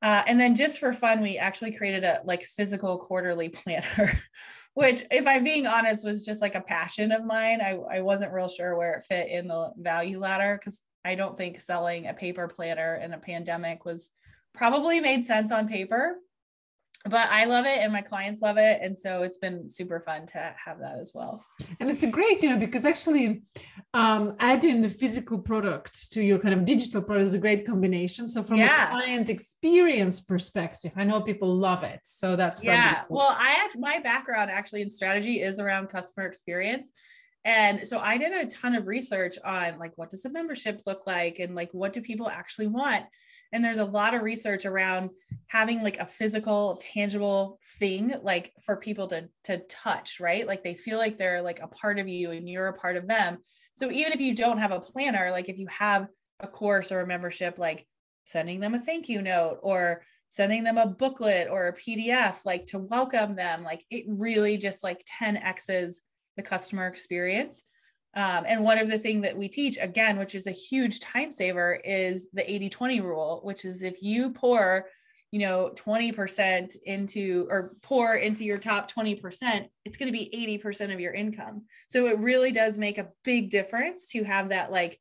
Uh, 0.00 0.22
and 0.26 0.38
then 0.38 0.54
just 0.54 0.78
for 0.78 0.92
fun, 0.92 1.20
we 1.20 1.38
actually 1.38 1.72
created 1.72 2.04
a 2.04 2.20
like 2.24 2.42
physical 2.44 2.98
quarterly 2.98 3.48
planner, 3.48 4.20
which, 4.74 5.04
if 5.10 5.26
I'm 5.26 5.44
being 5.44 5.66
honest, 5.66 6.04
was 6.04 6.24
just 6.24 6.40
like 6.40 6.54
a 6.54 6.60
passion 6.60 7.10
of 7.12 7.24
mine. 7.24 7.60
I, 7.60 7.78
I 7.90 8.00
wasn't 8.00 8.32
real 8.32 8.48
sure 8.48 8.76
where 8.76 8.94
it 8.94 9.04
fit 9.04 9.28
in 9.28 9.48
the 9.48 9.72
value 9.76 10.20
ladder 10.20 10.58
because 10.58 10.80
I 11.04 11.14
don't 11.14 11.36
think 11.36 11.60
selling 11.60 12.06
a 12.06 12.14
paper 12.14 12.48
planner 12.48 12.96
in 12.96 13.12
a 13.12 13.18
pandemic 13.18 13.84
was 13.84 14.10
probably 14.54 15.00
made 15.00 15.24
sense 15.24 15.50
on 15.50 15.68
paper 15.68 16.16
but 17.04 17.30
I 17.30 17.44
love 17.44 17.64
it 17.64 17.78
and 17.78 17.92
my 17.92 18.02
clients 18.02 18.42
love 18.42 18.58
it. 18.58 18.80
And 18.82 18.98
so 18.98 19.22
it's 19.22 19.38
been 19.38 19.68
super 19.70 20.00
fun 20.00 20.26
to 20.26 20.54
have 20.64 20.80
that 20.80 20.98
as 20.98 21.12
well. 21.14 21.44
And 21.78 21.88
it's 21.88 22.02
a 22.02 22.10
great, 22.10 22.42
you 22.42 22.50
know, 22.50 22.58
because 22.58 22.84
actually 22.84 23.42
um, 23.94 24.34
adding 24.40 24.80
the 24.80 24.90
physical 24.90 25.38
product 25.38 26.12
to 26.12 26.22
your 26.22 26.38
kind 26.38 26.54
of 26.54 26.64
digital 26.64 27.00
product 27.00 27.28
is 27.28 27.34
a 27.34 27.38
great 27.38 27.64
combination. 27.64 28.26
So 28.26 28.42
from 28.42 28.58
yeah. 28.58 28.88
a 28.88 28.90
client 28.90 29.30
experience 29.30 30.20
perspective, 30.20 30.92
I 30.96 31.04
know 31.04 31.20
people 31.20 31.54
love 31.54 31.84
it. 31.84 32.00
So 32.02 32.34
that's 32.34 32.62
yeah. 32.62 33.04
Cool. 33.04 33.18
Well, 33.18 33.36
I 33.38 33.68
my 33.76 34.00
background 34.00 34.50
actually 34.50 34.82
in 34.82 34.90
strategy 34.90 35.40
is 35.40 35.60
around 35.60 35.88
customer 35.88 36.26
experience. 36.26 36.90
And 37.44 37.86
so 37.86 37.98
I 38.00 38.18
did 38.18 38.32
a 38.32 38.46
ton 38.46 38.74
of 38.74 38.86
research 38.86 39.38
on 39.44 39.78
like 39.78 39.92
what 39.96 40.10
does 40.10 40.24
a 40.24 40.30
membership 40.30 40.82
look 40.86 41.06
like 41.06 41.38
and 41.38 41.54
like 41.54 41.70
what 41.72 41.92
do 41.92 42.02
people 42.02 42.28
actually 42.28 42.66
want? 42.66 43.06
And 43.52 43.64
there's 43.64 43.78
a 43.78 43.84
lot 43.84 44.14
of 44.14 44.22
research 44.22 44.66
around 44.66 45.10
having 45.46 45.82
like 45.82 45.98
a 45.98 46.06
physical, 46.06 46.80
tangible 46.92 47.58
thing 47.78 48.14
like 48.22 48.52
for 48.62 48.76
people 48.76 49.06
to 49.08 49.28
to 49.44 49.58
touch, 49.68 50.20
right? 50.20 50.46
Like 50.46 50.62
they 50.62 50.74
feel 50.74 50.98
like 50.98 51.18
they're 51.18 51.42
like 51.42 51.60
a 51.60 51.68
part 51.68 51.98
of 51.98 52.08
you 52.08 52.30
and 52.30 52.48
you're 52.48 52.68
a 52.68 52.74
part 52.74 52.96
of 52.96 53.06
them. 53.06 53.38
So 53.74 53.90
even 53.90 54.12
if 54.12 54.20
you 54.20 54.34
don't 54.34 54.58
have 54.58 54.72
a 54.72 54.80
planner, 54.80 55.30
like 55.30 55.48
if 55.48 55.58
you 55.58 55.68
have 55.68 56.08
a 56.40 56.48
course 56.48 56.92
or 56.92 57.00
a 57.00 57.06
membership, 57.06 57.58
like 57.58 57.86
sending 58.24 58.60
them 58.60 58.74
a 58.74 58.80
thank 58.80 59.08
you 59.08 59.22
note 59.22 59.58
or 59.62 60.02
sending 60.28 60.64
them 60.64 60.78
a 60.78 60.86
booklet 60.86 61.48
or 61.50 61.68
a 61.68 61.76
PDF, 61.76 62.44
like 62.44 62.66
to 62.66 62.78
welcome 62.78 63.34
them, 63.34 63.64
like 63.64 63.84
it 63.90 64.04
really 64.08 64.58
just 64.58 64.84
like 64.84 65.04
10x's 65.20 66.00
the 66.36 66.42
customer 66.42 66.86
experience. 66.86 67.64
Um, 68.14 68.44
and 68.46 68.64
one 68.64 68.78
of 68.78 68.88
the 68.88 68.98
things 68.98 69.22
that 69.22 69.36
we 69.36 69.48
teach, 69.48 69.78
again, 69.80 70.18
which 70.18 70.34
is 70.34 70.46
a 70.46 70.52
huge 70.52 71.00
time 71.00 71.30
saver, 71.30 71.74
is 71.84 72.28
the 72.32 72.50
80 72.50 72.70
20 72.70 73.00
rule, 73.00 73.40
which 73.44 73.64
is 73.64 73.82
if 73.82 74.02
you 74.02 74.30
pour, 74.30 74.86
you 75.30 75.40
know, 75.40 75.72
20% 75.76 76.74
into 76.84 77.46
or 77.50 77.76
pour 77.82 78.14
into 78.14 78.44
your 78.44 78.58
top 78.58 78.90
20%, 78.90 79.68
it's 79.84 79.96
going 79.96 80.10
to 80.10 80.18
be 80.18 80.60
80% 80.64 80.92
of 80.92 81.00
your 81.00 81.12
income. 81.12 81.66
So 81.88 82.06
it 82.06 82.18
really 82.18 82.50
does 82.50 82.78
make 82.78 82.98
a 82.98 83.08
big 83.24 83.50
difference 83.50 84.10
to 84.12 84.24
have 84.24 84.48
that 84.48 84.72
like 84.72 84.98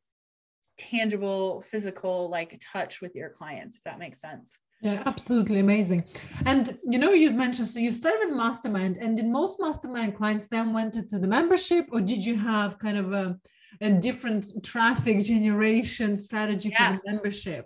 tangible, 0.78 1.62
physical, 1.62 2.30
like 2.30 2.62
touch 2.74 3.02
with 3.02 3.16
your 3.16 3.30
clients, 3.30 3.78
if 3.78 3.84
that 3.84 4.00
makes 4.00 4.20
sense. 4.20 4.58
Yeah, 4.82 5.02
absolutely 5.08 5.60
amazing. 5.60 6.04
And 6.46 6.78
you 6.84 7.00
know, 7.00 7.12
you 7.12 7.32
mentioned 7.32 7.68
so 7.68 7.80
you 7.80 7.92
started 7.92 8.28
with 8.28 8.38
mastermind, 8.38 8.98
and 8.98 9.18
did 9.18 9.26
most 9.26 9.60
mastermind 9.60 10.16
clients 10.16 10.48
then 10.48 10.72
went 10.72 10.96
into 10.96 11.18
the 11.18 11.28
membership, 11.28 11.88
or 11.92 12.00
did 12.00 12.24
you 12.24 12.36
have 12.36 12.78
kind 12.78 12.98
of 12.98 13.12
a, 13.12 13.38
a 13.82 13.90
different 13.90 14.64
traffic 14.64 15.24
generation 15.24 16.16
strategy 16.16 16.70
yeah. 16.70 16.96
for 16.96 17.02
the 17.04 17.12
membership? 17.12 17.66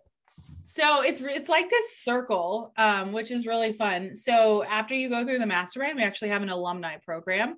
So 0.63 1.01
it's 1.01 1.19
it's 1.19 1.49
like 1.49 1.69
this 1.69 1.97
circle, 1.97 2.71
um, 2.77 3.11
which 3.11 3.29
is 3.29 3.45
really 3.45 3.73
fun. 3.73 4.15
So 4.15 4.63
after 4.63 4.95
you 4.95 5.09
go 5.09 5.25
through 5.25 5.39
the 5.39 5.45
mastermind, 5.45 5.97
we 5.97 6.03
actually 6.03 6.29
have 6.29 6.43
an 6.43 6.49
alumni 6.49 6.95
program. 7.03 7.57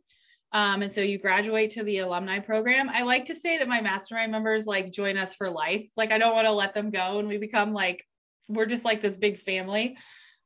Um, 0.51 0.83
and 0.83 0.91
so 0.91 1.01
you 1.01 1.19
graduate 1.19 1.71
to 1.71 1.83
the 1.83 1.99
alumni 1.99 2.39
program. 2.39 2.89
I 2.89 3.03
like 3.03 3.25
to 3.25 3.35
say 3.35 3.57
that 3.57 3.67
my 3.67 3.81
mastermind 3.81 4.31
members 4.31 4.65
like 4.65 4.91
join 4.91 5.17
us 5.17 5.35
for 5.35 5.49
life. 5.49 5.85
Like 5.95 6.11
I 6.11 6.17
don't 6.17 6.33
want 6.33 6.45
to 6.45 6.51
let 6.51 6.73
them 6.73 6.89
go 6.89 7.19
and 7.19 7.27
we 7.27 7.37
become 7.37 7.73
like 7.73 8.03
we're 8.47 8.65
just 8.65 8.85
like 8.85 9.01
this 9.01 9.15
big 9.15 9.37
family. 9.37 9.97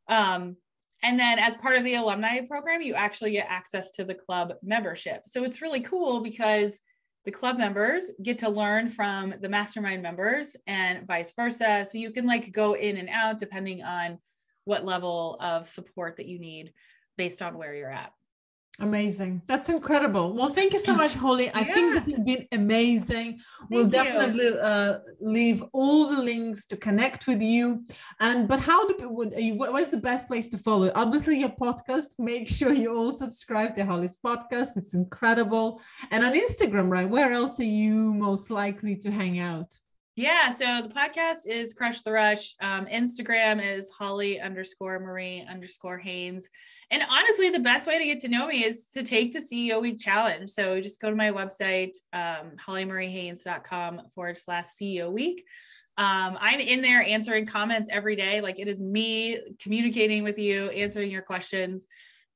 Um, 0.08 0.58
and 1.04 1.20
then 1.20 1.38
as 1.40 1.56
part 1.58 1.78
of 1.78 1.84
the 1.84 1.96
alumni 1.96 2.42
program, 2.42 2.82
you 2.82 2.96
actually 2.96 3.32
get 3.32 3.48
access 3.50 3.92
to 3.92 4.04
the 4.04 4.16
club 4.16 4.54
membership. 4.64 5.24
So 5.28 5.44
it's 5.44 5.62
really 5.62 5.82
cool 5.82 6.22
because 6.22 6.80
the 7.26 7.32
club 7.32 7.58
members 7.58 8.10
get 8.24 8.40
to 8.40 8.50
learn 8.50 8.90
from 8.90 9.36
the 9.42 9.50
mastermind 9.50 10.02
members 10.02 10.56
and 10.66 11.06
vice 11.06 11.34
versa. 11.36 11.86
So 11.90 11.98
you 11.98 12.12
can 12.12 12.26
like 12.26 12.52
go 12.52 12.74
in 12.74 12.98
and 12.98 13.10
out 13.10 13.38
depending 13.38 13.84
on 13.84 14.18
what 14.64 14.86
level 14.86 15.38
of 15.40 15.70
support 15.70 16.18
that 16.18 16.26
you 16.26 16.40
need 16.40 16.74
based 17.18 17.42
on 17.42 17.58
where 17.58 17.76
you're 17.76 17.92
at. 17.92 18.12
Amazing. 18.80 19.42
That's 19.48 19.70
incredible. 19.70 20.34
Well, 20.34 20.50
thank 20.50 20.72
you 20.72 20.78
so 20.78 20.96
much, 20.96 21.16
Holly. 21.16 21.50
I 21.50 21.62
yeah. 21.62 21.74
think 21.74 21.94
this 21.94 22.06
has 22.06 22.20
been 22.20 22.48
amazing. 22.52 23.40
Thank 23.40 23.72
we'll 23.72 23.88
definitely 23.88 24.56
uh, 24.60 25.00
leave 25.20 25.64
all 25.74 26.08
the 26.08 26.22
links 26.22 26.68
to 26.68 26.78
connect 26.78 27.26
with 27.26 27.42
you. 27.42 27.84
And 28.20 28.48
but 28.48 28.60
how 28.60 28.88
do 28.88 29.10
would 29.10 29.34
you, 29.36 29.56
what 29.56 29.82
is 29.82 29.90
the 29.90 29.98
best 29.98 30.28
place 30.28 30.48
to 30.50 30.60
follow? 30.60 30.92
Obviously, 30.94 31.40
your 31.40 31.50
podcast. 31.50 32.20
Make 32.20 32.48
sure 32.48 32.72
you 32.72 32.96
all 32.96 33.12
subscribe 33.12 33.74
to 33.76 33.86
Holly's 33.86 34.20
podcast. 34.24 34.78
It's 34.78 34.94
incredible. 34.94 35.82
And 36.12 36.24
on 36.24 36.34
Instagram, 36.34 36.92
right? 36.92 37.10
Where 37.10 37.32
else 37.32 37.60
are 37.60 37.64
you 37.64 38.14
most 38.14 38.52
likely 38.52 38.96
to 38.98 39.10
hang 39.10 39.40
out? 39.40 39.74
Yeah, 40.16 40.52
so 40.52 40.82
the 40.84 40.90
podcast 40.90 41.48
is 41.48 41.74
Crush 41.74 42.02
the 42.02 42.12
Rush. 42.12 42.56
Um, 42.62 42.86
Instagram 42.88 43.64
is 43.64 43.90
Holly 43.90 44.40
underscore 44.40 45.00
Marie 45.00 45.46
underscore 45.50 45.98
Haynes. 45.98 46.48
And 46.90 47.04
honestly, 47.10 47.50
the 47.50 47.60
best 47.60 47.86
way 47.88 47.98
to 47.98 48.06
get 48.06 48.22
to 48.22 48.30
know 48.30 48.48
me 48.48 48.64
is 48.64 48.86
to 48.94 49.04
take 49.04 49.34
the 49.34 49.40
CEO 49.40 49.82
Week 49.82 50.00
challenge. 50.00 50.52
So 50.52 50.80
just 50.80 51.02
go 51.02 51.10
to 51.10 51.16
my 51.16 51.32
website, 51.32 51.92
um, 52.14 52.52
hollymariehaynes.com 52.66 54.04
forward 54.16 54.38
slash 54.38 54.66
CEO 54.66 55.12
Week. 55.12 55.44
Um, 55.98 56.38
I'm 56.40 56.60
in 56.60 56.82
there 56.82 57.02
answering 57.02 57.46
comments 57.46 57.90
every 57.92 58.16
day. 58.16 58.40
Like 58.40 58.60
it 58.60 58.68
is 58.68 58.82
me 58.82 59.40
communicating 59.60 60.24
with 60.24 60.38
you, 60.38 60.70
answering 60.70 61.12
your 61.12 61.24
questions. 61.24 61.88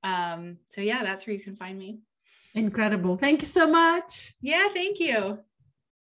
Um, 0.04 0.58
so 0.70 0.82
yeah, 0.82 1.04
that's 1.04 1.26
where 1.28 1.36
you 1.36 1.42
can 1.42 1.56
find 1.56 1.78
me. 1.78 2.00
Incredible. 2.54 3.16
Thank 3.18 3.42
you 3.42 3.48
so 3.48 3.68
much. 3.68 4.34
Yeah, 4.42 4.68
thank 4.74 5.00
you. 5.00 5.40